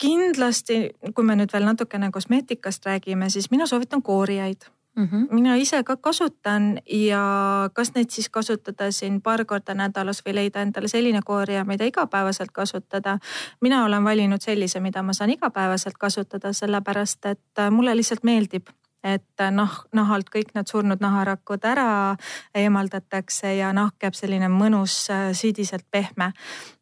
Kindlasti, 0.00 0.90
kui 1.14 1.24
me 1.24 1.36
nüüd 1.36 1.52
veel 1.52 1.66
natukene 1.68 2.10
kosmeetikast 2.10 2.86
räägime, 2.86 3.30
siis 3.30 3.50
mina 3.50 3.66
soovitan 3.66 4.02
koorijaid 4.02 4.70
mm. 4.96 5.08
-hmm. 5.08 5.34
mina 5.34 5.56
ise 5.56 5.82
ka 5.84 5.96
kasutan 5.96 6.78
ja 6.86 7.24
kas 7.72 7.94
neid 7.94 8.10
siis 8.10 8.28
kasutada 8.28 8.90
siin 8.90 9.20
paar 9.22 9.44
korda 9.44 9.74
nädalas 9.74 10.22
või 10.26 10.34
leida 10.34 10.62
endale 10.62 10.88
selline 10.88 11.20
koorija, 11.24 11.64
mida 11.64 11.84
igapäevaselt 11.84 12.50
kasutada. 12.52 13.18
mina 13.60 13.84
olen 13.84 14.04
valinud 14.04 14.40
sellise, 14.40 14.80
mida 14.80 15.02
ma 15.02 15.12
saan 15.12 15.30
igapäevaselt 15.30 15.98
kasutada, 15.98 16.52
sellepärast 16.52 17.26
et 17.26 17.70
mulle 17.70 17.96
lihtsalt 17.96 18.24
meeldib 18.24 18.66
et 19.04 19.44
noh, 19.50 19.78
nahalt 19.96 20.28
kõik 20.32 20.52
need 20.54 20.68
surnud 20.68 21.00
naharakud 21.00 21.64
ära 21.64 22.16
eemaldatakse 22.54 23.54
ja 23.56 23.72
nahk 23.76 24.02
jääb 24.02 24.18
selline 24.18 24.50
mõnus, 24.52 25.06
siidiselt 25.32 25.86
pehme. 25.90 26.32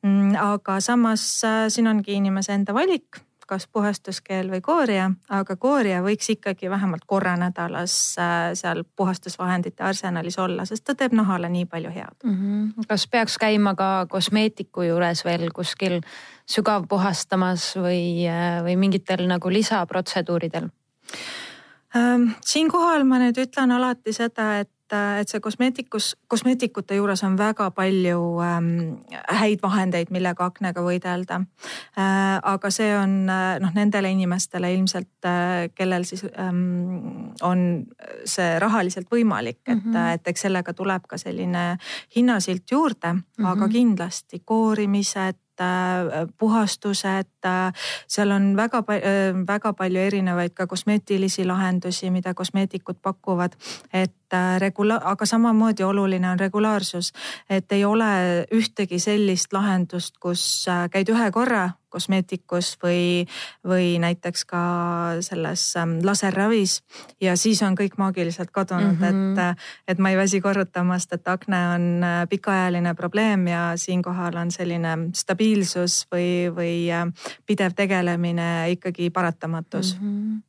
Mm, 0.03 0.35
aga 0.41 0.81
samas 0.85 1.25
äh, 1.47 1.67
siin 1.73 1.91
ongi 1.91 2.19
inimese 2.19 2.55
enda 2.57 2.75
valik 2.75 3.23
kas 3.49 3.65
puhastuskeel 3.73 4.51
või 4.53 4.61
koorija, 4.61 5.09
aga 5.33 5.57
koorija 5.57 6.03
võiks 6.05 6.29
ikkagi 6.35 6.69
vähemalt 6.71 7.07
korra 7.09 7.33
nädalas 7.41 7.95
äh, 8.21 8.51
seal 8.59 8.83
puhastusvahendite 8.97 9.85
arsenalis 9.89 10.37
olla, 10.39 10.67
sest 10.69 10.85
ta 10.85 10.95
teeb 10.99 11.17
nahale 11.17 11.49
nii 11.53 11.65
palju 11.71 11.93
head 11.95 12.25
mm. 12.25 12.35
-hmm. 12.37 12.89
kas 12.89 13.07
peaks 13.09 13.39
käima 13.41 13.75
ka 13.75 14.07
kosmeetiku 14.11 14.85
juures 14.91 15.25
veel 15.25 15.49
kuskil 15.55 16.01
sügavpuhastamas 16.47 17.71
või, 17.77 18.29
äh, 18.29 18.61
või 18.65 18.77
mingitel 18.77 19.25
nagu 19.29 19.53
lisaprotseduuridel? 19.53 20.69
Siinkohal 22.45 23.05
ma 23.09 23.19
nüüd 23.23 23.39
ütlen 23.41 23.71
alati 23.73 24.13
seda, 24.13 24.59
et 24.61 24.71
et 24.97 25.29
see 25.29 25.41
kosmeetikus, 25.41 26.13
kosmeetikute 26.31 26.97
juures 26.97 27.23
on 27.27 27.37
väga 27.39 27.71
palju 27.77 28.21
ähm, 28.45 28.69
häid 29.41 29.63
vahendeid, 29.63 30.13
millega 30.15 30.47
aknega 30.49 30.83
võidelda 30.85 31.43
äh,. 31.99 32.39
aga 32.43 32.71
see 32.73 32.91
on 32.97 33.29
äh, 33.29 33.59
noh, 33.61 33.75
nendele 33.77 34.11
inimestele 34.15 34.73
ilmselt 34.75 35.29
äh,, 35.29 35.69
kellel 35.75 36.07
siis 36.09 36.25
ähm, 36.39 37.35
on 37.43 37.85
see 38.25 38.59
rahaliselt 38.63 39.11
võimalik, 39.13 39.61
et 39.67 39.77
mm, 39.77 39.93
-hmm. 39.93 40.15
et 40.15 40.33
eks 40.33 40.47
sellega 40.47 40.73
tuleb 40.73 41.07
ka 41.09 41.19
selline 41.19 41.77
hinnasilt 42.17 42.71
juurde 42.71 43.13
mm, 43.13 43.23
-hmm. 43.39 43.53
aga 43.53 43.69
kindlasti 43.69 44.43
koorimised 44.45 45.37
puhastused, 46.39 47.31
äh, 47.45 47.73
seal 48.09 48.31
on 48.31 48.57
väga, 48.57 48.79
äh, 48.79 49.35
väga 49.47 49.73
palju 49.73 50.01
erinevaid 50.01 50.55
ka 50.55 50.67
kosmeetilisi 50.67 51.47
lahendusi, 51.47 52.11
mida 52.11 52.35
kosmeetikud 52.35 52.97
pakuvad. 53.03 53.53
et 53.93 54.18
regula-, 54.59 55.01
aga 55.05 55.27
samamoodi 55.27 55.83
oluline 55.83 56.31
on 56.31 56.39
regulaarsus, 56.39 57.13
et 57.51 57.73
ei 57.73 57.85
ole 57.85 58.47
ühtegi 58.53 58.99
sellist 58.99 59.53
lahendust, 59.53 60.19
kus 60.21 60.67
käid 60.93 61.09
ühe 61.09 61.31
korra 61.31 61.69
kosmeetikus 61.89 62.77
või, 62.83 63.27
või 63.67 63.97
näiteks 64.03 64.45
ka 64.49 64.63
selles 65.25 65.65
ähm, 65.77 65.99
laserravis 66.05 66.83
ja 67.21 67.37
siis 67.37 67.63
on 67.65 67.77
kõik 67.79 67.99
maagiliselt 68.01 68.53
kadunud 68.53 68.99
mm, 68.99 69.05
-hmm. 69.05 69.33
et, 69.33 69.39
äh, 69.39 69.71
et 69.89 69.99
ma 69.99 70.11
ei 70.13 70.17
väsi 70.17 70.41
korrutamast, 70.41 71.13
et 71.13 71.29
akne 71.29 71.63
on 71.75 72.05
äh, 72.05 72.19
pikaajaline 72.29 72.95
probleem 72.95 73.47
ja 73.49 73.73
siinkohal 73.77 74.37
on 74.37 74.51
selline 74.51 74.97
stabiilsus 75.15 76.07
või, 76.13 76.53
või 76.55 76.93
äh, 76.93 77.07
pidev 77.47 77.73
tegelemine 77.77 78.71
ikkagi 78.77 79.11
paratamatus 79.11 79.97
mm. 80.01 80.09
-hmm 80.09 80.48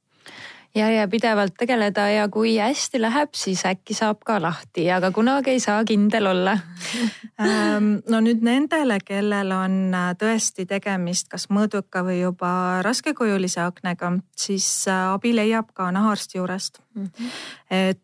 ja, 0.75 0.89
ja 0.91 1.07
pidevalt 1.07 1.53
tegeleda 1.57 2.07
ja 2.09 2.27
kui 2.31 2.57
hästi 2.57 3.01
läheb, 3.01 3.33
siis 3.35 3.63
äkki 3.65 3.95
saab 3.97 4.21
ka 4.25 4.39
lahti, 4.41 4.85
aga 4.91 5.11
kunagi 5.15 5.55
ei 5.55 5.61
saa 5.63 5.83
kindel 5.87 6.29
olla 6.31 6.57
ähm, 7.45 7.95
no 8.09 8.21
nüüd 8.25 8.43
nendele, 8.45 8.99
kellel 9.05 9.53
on 9.55 9.79
äh, 9.93 10.11
tõesti 10.19 10.67
tegemist 10.69 11.31
kas 11.31 11.49
mõõduka 11.53 12.03
või 12.07 12.19
juba 12.21 12.51
raskekujulise 12.85 13.63
aknega, 13.65 14.13
siis 14.37 14.67
äh, 14.87 15.07
abi 15.13 15.33
leiab 15.35 15.73
ka 15.73 15.91
nahaarsti 15.95 16.39
juurest 16.41 16.81
mm. 16.95 17.09
-hmm. 17.09 17.33
et 17.69 18.03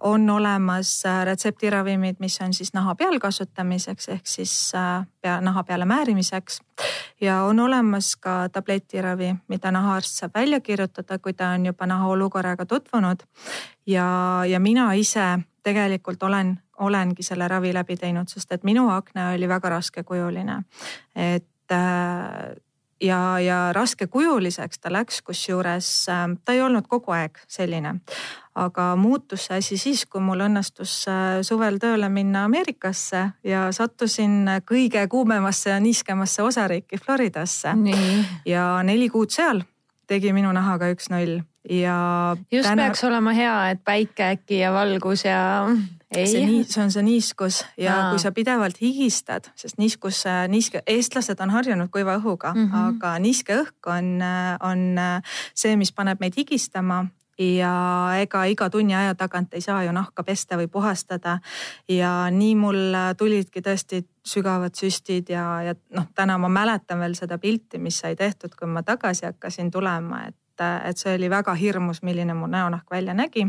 on 0.00 0.30
olemas 0.30 1.06
äh, 1.06 1.24
retseptiravimid, 1.24 2.16
mis 2.18 2.40
on 2.40 2.54
siis 2.54 2.72
naha 2.74 2.94
peal 2.94 3.18
kasutamiseks 3.18 4.08
ehk 4.08 4.26
siis 4.26 4.72
äh, 4.74 5.06
pea, 5.20 5.40
naha 5.40 5.64
peale 5.64 5.84
määrimiseks. 5.84 6.60
ja 7.20 7.42
on 7.42 7.60
olemas 7.60 8.16
ka 8.16 8.48
tabletiravi, 8.48 9.34
mida 9.48 9.70
nahaarst 9.70 10.20
saab 10.20 10.34
välja 10.34 10.60
kirjutada, 10.60 11.18
kui 11.18 11.32
ta 11.32 11.48
on 11.48 11.66
juba 11.66 11.86
naha 11.86 12.06
olukorraga 12.08 12.66
tutvunud. 12.66 13.22
ja, 13.86 14.42
ja 14.46 14.60
mina 14.60 14.92
ise 14.92 15.38
tegelikult 15.62 16.22
olen, 16.22 16.58
olengi 16.78 17.22
selle 17.22 17.48
ravi 17.48 17.74
läbi 17.74 17.96
teinud, 17.96 18.28
sest 18.28 18.52
et 18.52 18.64
minu 18.64 18.88
akne 18.90 19.34
oli 19.34 19.48
väga 19.48 19.68
raskekujuline. 19.68 20.62
et 21.16 21.44
ja, 23.00 23.40
ja 23.40 23.58
raskekujuliseks 23.72 24.78
ta 24.78 24.92
läks, 24.92 25.22
kusjuures 25.22 25.88
ta 26.44 26.52
ei 26.52 26.62
olnud 26.62 26.88
kogu 26.88 27.12
aeg 27.16 27.38
selline. 27.48 27.98
Aga 28.58 28.96
muutus 28.98 29.44
see 29.46 29.58
asi 29.60 29.76
siis, 29.78 30.02
kui 30.10 30.22
mul 30.24 30.42
õnnestus 30.48 30.92
äh, 31.06 31.38
suvel 31.46 31.78
tööle 31.78 32.08
minna 32.10 32.42
Ameerikasse 32.48 33.28
ja 33.46 33.68
sattusin 33.72 34.50
kõige 34.66 35.04
kuumemasse 35.08 35.70
ja 35.70 35.78
niiskemasse 35.80 36.42
osariiki 36.42 36.98
Floridasse. 36.98 37.76
ja 38.46 38.82
neli 38.82 39.08
kuud 39.08 39.30
seal 39.30 39.62
tegi 40.08 40.32
minu 40.32 40.52
nahaga 40.52 40.88
üks-null 40.90 41.42
ja. 41.70 42.36
just 42.52 42.68
täna... 42.68 42.82
peaks 42.82 43.04
olema 43.04 43.32
hea, 43.36 43.54
et 43.70 43.84
päike 43.84 44.32
äkki 44.34 44.60
ja 44.62 44.72
valgus 44.72 45.24
ja. 45.24 45.40
Ei. 46.08 46.24
see 46.24 46.40
nii, 46.46 46.62
see 46.64 46.80
on 46.80 46.92
see 46.92 47.02
niiskus 47.04 47.58
ja 47.76 47.92
Aa. 47.92 48.04
kui 48.10 48.22
sa 48.22 48.30
pidevalt 48.32 48.78
higistad, 48.80 49.50
sest 49.60 49.76
niiskus, 49.76 50.22
niiske, 50.48 50.80
eestlased 50.88 51.42
on 51.44 51.52
harjunud 51.52 51.90
kuiva 51.92 52.14
õhuga 52.16 52.54
mm, 52.54 52.70
-hmm. 52.70 52.86
aga 52.94 53.18
niiske 53.20 53.58
õhk 53.60 53.90
on, 53.92 54.16
on 54.64 54.96
see, 55.52 55.76
mis 55.76 55.92
paneb 55.92 56.24
meid 56.24 56.40
higistama 56.40 57.04
ja 57.38 57.72
ega 58.18 58.42
iga 58.50 58.68
tunni 58.70 58.94
aja 58.94 59.14
tagant 59.14 59.54
ei 59.54 59.62
saa 59.62 59.82
ju 59.84 59.92
nahka 59.94 60.24
pesta 60.24 60.58
või 60.58 60.66
puhastada. 60.68 61.38
ja 61.88 62.30
nii 62.30 62.54
mul 62.54 62.96
tulidki 63.18 63.62
tõesti 63.62 64.02
sügavad 64.26 64.74
süstid 64.74 65.30
ja, 65.30 65.62
ja 65.62 65.74
noh, 65.94 66.08
täna 66.14 66.38
ma 66.38 66.48
mäletan 66.48 67.00
veel 67.00 67.14
seda 67.14 67.38
pilti, 67.38 67.78
mis 67.78 67.98
sai 67.98 68.16
tehtud, 68.16 68.54
kui 68.58 68.68
ma 68.68 68.82
tagasi 68.82 69.26
hakkasin 69.26 69.70
tulema, 69.70 70.26
et 70.28 70.36
et 70.84 70.98
see 70.98 71.14
oli 71.14 71.30
väga 71.30 71.54
hirmus, 71.54 72.02
milline 72.02 72.34
mu 72.34 72.46
näonahk 72.46 72.90
välja 72.90 73.14
nägi. 73.14 73.46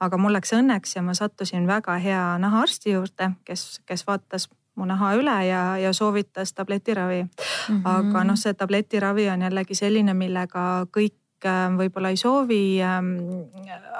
aga 0.00 0.16
mul 0.16 0.32
läks 0.32 0.52
õnneks 0.52 0.96
ja 0.96 1.02
ma 1.02 1.14
sattusin 1.14 1.66
väga 1.66 1.96
hea 1.98 2.38
nahaarsti 2.38 2.96
juurde, 2.96 3.30
kes, 3.44 3.80
kes 3.86 4.06
vaatas 4.06 4.48
mu 4.76 4.86
naha 4.88 5.14
üle 5.18 5.36
ja, 5.46 5.62
ja 5.78 5.92
soovitas 5.92 6.52
tabletiravi 6.52 7.22
mm. 7.22 7.30
-hmm. 7.68 7.82
aga 7.84 8.24
noh, 8.24 8.36
see 8.36 8.54
tabletiravi 8.54 9.28
on 9.30 9.42
jällegi 9.48 9.74
selline, 9.74 10.14
millega 10.14 10.86
kõik 10.96 11.46
äh, 11.46 11.66
võib-olla 11.76 12.12
ei 12.14 12.20
soovi 12.20 12.62
ähm, 12.82 13.16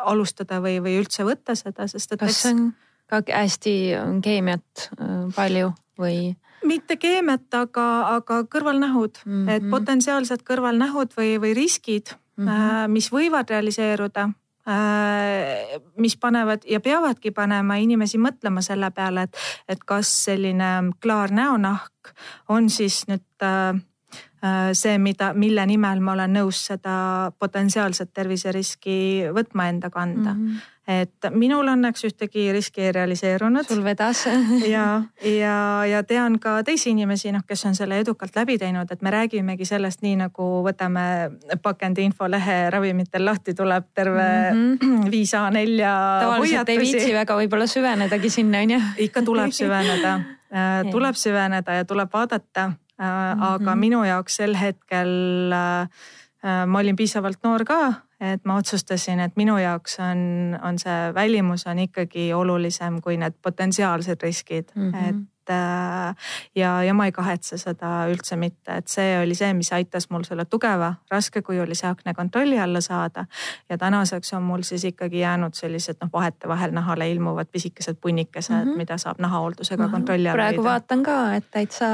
alustada 0.05 0.61
või, 0.63 0.79
või 0.83 1.01
üldse 1.03 1.27
võtta 1.27 1.55
seda, 1.55 1.89
sest 1.89 2.13
et. 2.13 2.21
kas 2.21 2.43
see 2.43 2.55
on 2.55 2.71
ka 3.11 3.23
hästi 3.27 3.75
keemiat 4.23 4.91
äh, 5.01 5.27
palju 5.37 5.75
või? 5.99 6.37
mitte 6.67 6.97
keemiat, 7.01 7.49
aga, 7.57 7.87
aga 8.17 8.43
kõrvalnähud 8.53 9.23
mm, 9.25 9.33
-hmm. 9.33 9.49
et 9.49 9.63
mhm. 9.63 9.71
potentsiaalsed 9.71 10.45
kõrvalnähud 10.47 11.17
või, 11.17 11.37
või 11.43 11.55
riskid 11.57 12.15
mm, 12.41 12.49
-hmm. 12.49 12.89
mis 12.97 13.11
võivad 13.13 13.51
realiseeruda 13.51 14.29
äh, 14.69 15.81
mis 15.97 16.17
panevad 16.17 16.65
ja 16.69 16.81
peavadki 16.81 17.31
panema 17.31 17.77
inimesi 17.77 18.19
mõtlema 18.19 18.63
selle 18.63 18.91
peale, 18.91 19.29
et, 19.29 19.37
et 19.69 19.85
kas 19.85 20.11
selline 20.25 20.93
klaar 21.03 21.31
näonahk 21.31 22.15
on 22.49 22.71
siis 22.71 23.05
nüüd 23.09 23.45
äh, 23.45 23.81
see, 24.73 24.99
mida, 24.99 25.35
mille 25.35 25.67
nimel 25.67 26.01
ma 26.01 26.13
olen 26.13 26.33
nõus 26.33 26.65
seda 26.67 27.33
potentsiaalset 27.39 28.13
terviseriski 28.15 29.29
võtma 29.37 29.69
enda 29.69 29.91
kanda 29.91 30.35
mm. 30.35 30.47
-hmm 30.47 30.79
et 30.91 31.29
minul 31.37 31.69
õnneks 31.71 32.03
ühtegi 32.09 32.49
riski 32.55 32.83
ei 32.87 32.93
realiseerunud. 32.95 33.69
sul 33.69 33.83
vedas 33.85 34.25
ja, 34.75 35.03
ja, 35.23 35.57
ja 35.87 36.03
tean 36.07 36.39
ka 36.43 36.61
teisi 36.67 36.91
inimesi, 36.91 37.33
noh, 37.33 37.45
kes 37.47 37.65
on 37.69 37.79
selle 37.79 38.01
edukalt 38.03 38.37
läbi 38.37 38.59
teinud, 38.59 38.91
et 38.91 39.03
me 39.03 39.13
räägimegi 39.15 39.69
sellest 39.69 40.03
nii 40.03 40.17
nagu 40.25 40.49
võtame 40.67 41.05
pakendi 41.63 42.09
infolehe 42.09 42.59
ravimitel 42.75 43.25
lahti, 43.25 43.55
tuleb 43.55 43.91
terve 43.95 44.27
mm 44.53 44.77
-hmm. 44.77 45.09
viis 45.15 45.35
A4-ja. 45.35 45.95
tavaliselt 46.25 46.69
ei 46.69 46.79
viitsi 46.79 47.15
väga 47.15 47.39
võib-olla 47.39 47.67
süvenedagi 47.67 48.31
sinna 48.31 48.59
on 48.59 48.71
ju. 48.77 48.81
ikka 49.07 49.23
tuleb 49.23 49.51
süveneda 49.53 50.15
äh, 50.59 50.91
tuleb 50.91 51.15
süveneda 51.15 51.81
ja 51.81 51.85
tuleb 51.85 52.09
vaadata 52.13 52.69
mm. 52.69 52.75
-hmm. 53.05 53.45
aga 53.55 53.75
minu 53.77 54.05
jaoks 54.05 54.37
sel 54.37 54.55
hetkel 54.55 55.53
äh, 55.53 55.89
ma 56.67 56.79
olin 56.79 56.97
piisavalt 56.97 57.39
noor 57.45 57.65
ka 57.65 58.10
et 58.21 58.45
ma 58.45 58.57
otsustasin, 58.61 59.21
et 59.21 59.37
minu 59.37 59.57
jaoks 59.59 59.99
on, 60.05 60.21
on 60.63 60.79
see 60.79 61.15
välimus 61.15 61.67
on 61.67 61.79
ikkagi 61.79 62.33
olulisem 62.37 63.01
kui 63.01 63.17
need 63.17 63.39
potentsiaalsed 63.43 64.23
riskid 64.23 64.73
mm, 64.75 64.91
-hmm. 64.91 65.09
et 65.09 65.17
äh, 65.51 66.15
ja, 66.57 66.83
ja 66.83 66.95
ma 66.95 67.07
ei 67.09 67.13
kahetse 67.13 67.59
seda 67.59 68.07
üldse 68.11 68.37
mitte, 68.41 68.81
et 68.81 68.89
see 68.89 69.19
oli 69.21 69.35
see, 69.35 69.53
mis 69.57 69.73
aitas 69.73 70.09
mul 70.11 70.25
selle 70.29 70.45
tugeva 70.51 70.95
raskekujulise 71.11 71.87
akne 71.91 72.15
kontrolli 72.15 72.59
alla 72.61 72.81
saada. 72.81 73.25
ja 73.69 73.79
tänaseks 73.79 74.33
on 74.33 74.43
mul 74.43 74.63
siis 74.63 74.85
ikkagi 74.85 75.21
jäänud 75.21 75.55
sellised 75.55 76.01
noh, 76.01 76.11
vahetevahel 76.13 76.73
nahale 76.73 77.11
ilmuvad 77.11 77.47
pisikesed 77.53 77.97
punnikesed 78.01 78.65
mm, 78.65 78.73
-hmm. 78.73 78.77
mida 78.77 78.99
saab 78.99 79.19
nahahooldusega 79.19 79.83
no, 79.83 79.89
kontrolli 79.89 80.29
alla 80.29 80.37
praegu 80.37 80.63
hoida. 80.63 80.71
vaatan 80.71 81.03
ka, 81.03 81.35
et 81.35 81.51
täitsa, 81.51 81.87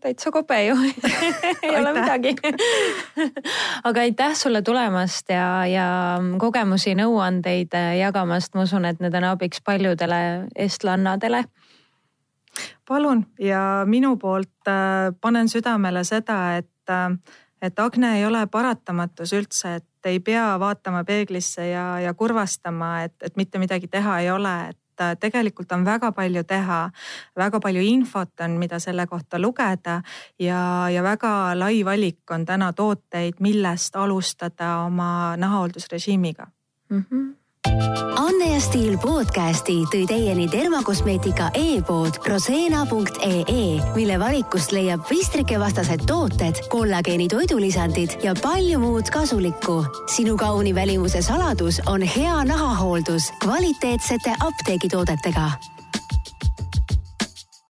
täitsa 0.00 0.30
kobe 0.30 0.64
ju. 0.66 0.76
Ei 1.62 1.76
ole 1.76 1.92
midagi. 1.92 2.36
Aga 3.88 4.00
aitäh 4.00 4.34
sulle 4.34 4.62
tulemast 4.62 5.28
ja, 5.28 5.66
ja 5.66 5.88
kogemusi, 6.38 6.94
nõuandeid 6.94 7.74
jagamast, 7.98 8.54
ma 8.54 8.62
usun, 8.62 8.84
et 8.84 9.00
need 9.00 9.14
on 9.14 9.24
abiks 9.24 9.62
paljudele 9.64 10.48
eestlannadele 10.56 11.44
palun 12.88 13.26
ja 13.40 13.84
minu 13.86 14.16
poolt 14.16 14.68
äh, 14.68 15.12
panen 15.20 15.48
südamele 15.48 16.04
seda, 16.04 16.56
et, 16.56 16.90
äh, 16.90 17.36
et 17.62 17.78
akne 17.78 18.16
ei 18.18 18.26
ole 18.26 18.46
paratamatus 18.46 19.32
üldse, 19.32 19.74
et 19.80 20.08
ei 20.10 20.20
pea 20.20 20.58
vaatama 20.60 21.04
peeglisse 21.04 21.68
ja, 21.68 22.00
ja 22.00 22.14
kurvastama, 22.14 23.02
et, 23.02 23.16
et 23.22 23.36
mitte 23.36 23.58
midagi 23.58 23.88
teha 23.88 24.18
ei 24.20 24.30
ole, 24.30 24.54
et 24.70 25.02
äh, 25.04 25.16
tegelikult 25.20 25.72
on 25.72 25.84
väga 25.84 26.12
palju 26.12 26.44
teha, 26.44 26.82
väga 27.36 27.60
palju 27.60 27.82
infot 27.82 28.44
on, 28.44 28.58
mida 28.60 28.78
selle 28.82 29.06
kohta 29.06 29.40
lugeda 29.40 30.00
ja, 30.38 30.60
ja 30.92 31.02
väga 31.02 31.58
lai 31.58 31.82
valik 31.84 32.30
on 32.30 32.46
täna 32.46 32.72
tooteid, 32.72 33.40
millest 33.40 33.96
alustada 33.96 34.78
oma 34.86 35.36
nahahooldusrežiimiga 35.36 36.46
mm. 36.90 37.04
-hmm 37.10 37.38
Anne 38.16 38.48
ja 38.54 38.60
Stiil 38.60 38.96
podcasti 38.98 39.76
tõi 39.92 40.02
teieni 40.08 40.48
termokosmeetika 40.50 41.50
e-pood 41.54 42.18
proseena.ee, 42.24 43.62
mille 43.94 44.18
valikust 44.18 44.74
leiab 44.74 45.06
pistrikevastased 45.08 46.04
tooted, 46.08 46.62
kollageeni 46.72 47.28
toidulisandid 47.30 48.18
ja 48.24 48.34
palju 48.42 48.82
muud 48.82 49.10
kasulikku. 49.14 49.80
sinu 50.16 50.36
kauni 50.36 50.74
välimuse 50.74 51.22
saladus 51.22 51.80
on 51.86 52.02
hea 52.02 52.44
nahahooldus 52.44 53.32
kvaliteetsete 53.44 54.34
apteegitoodetega 54.40 55.50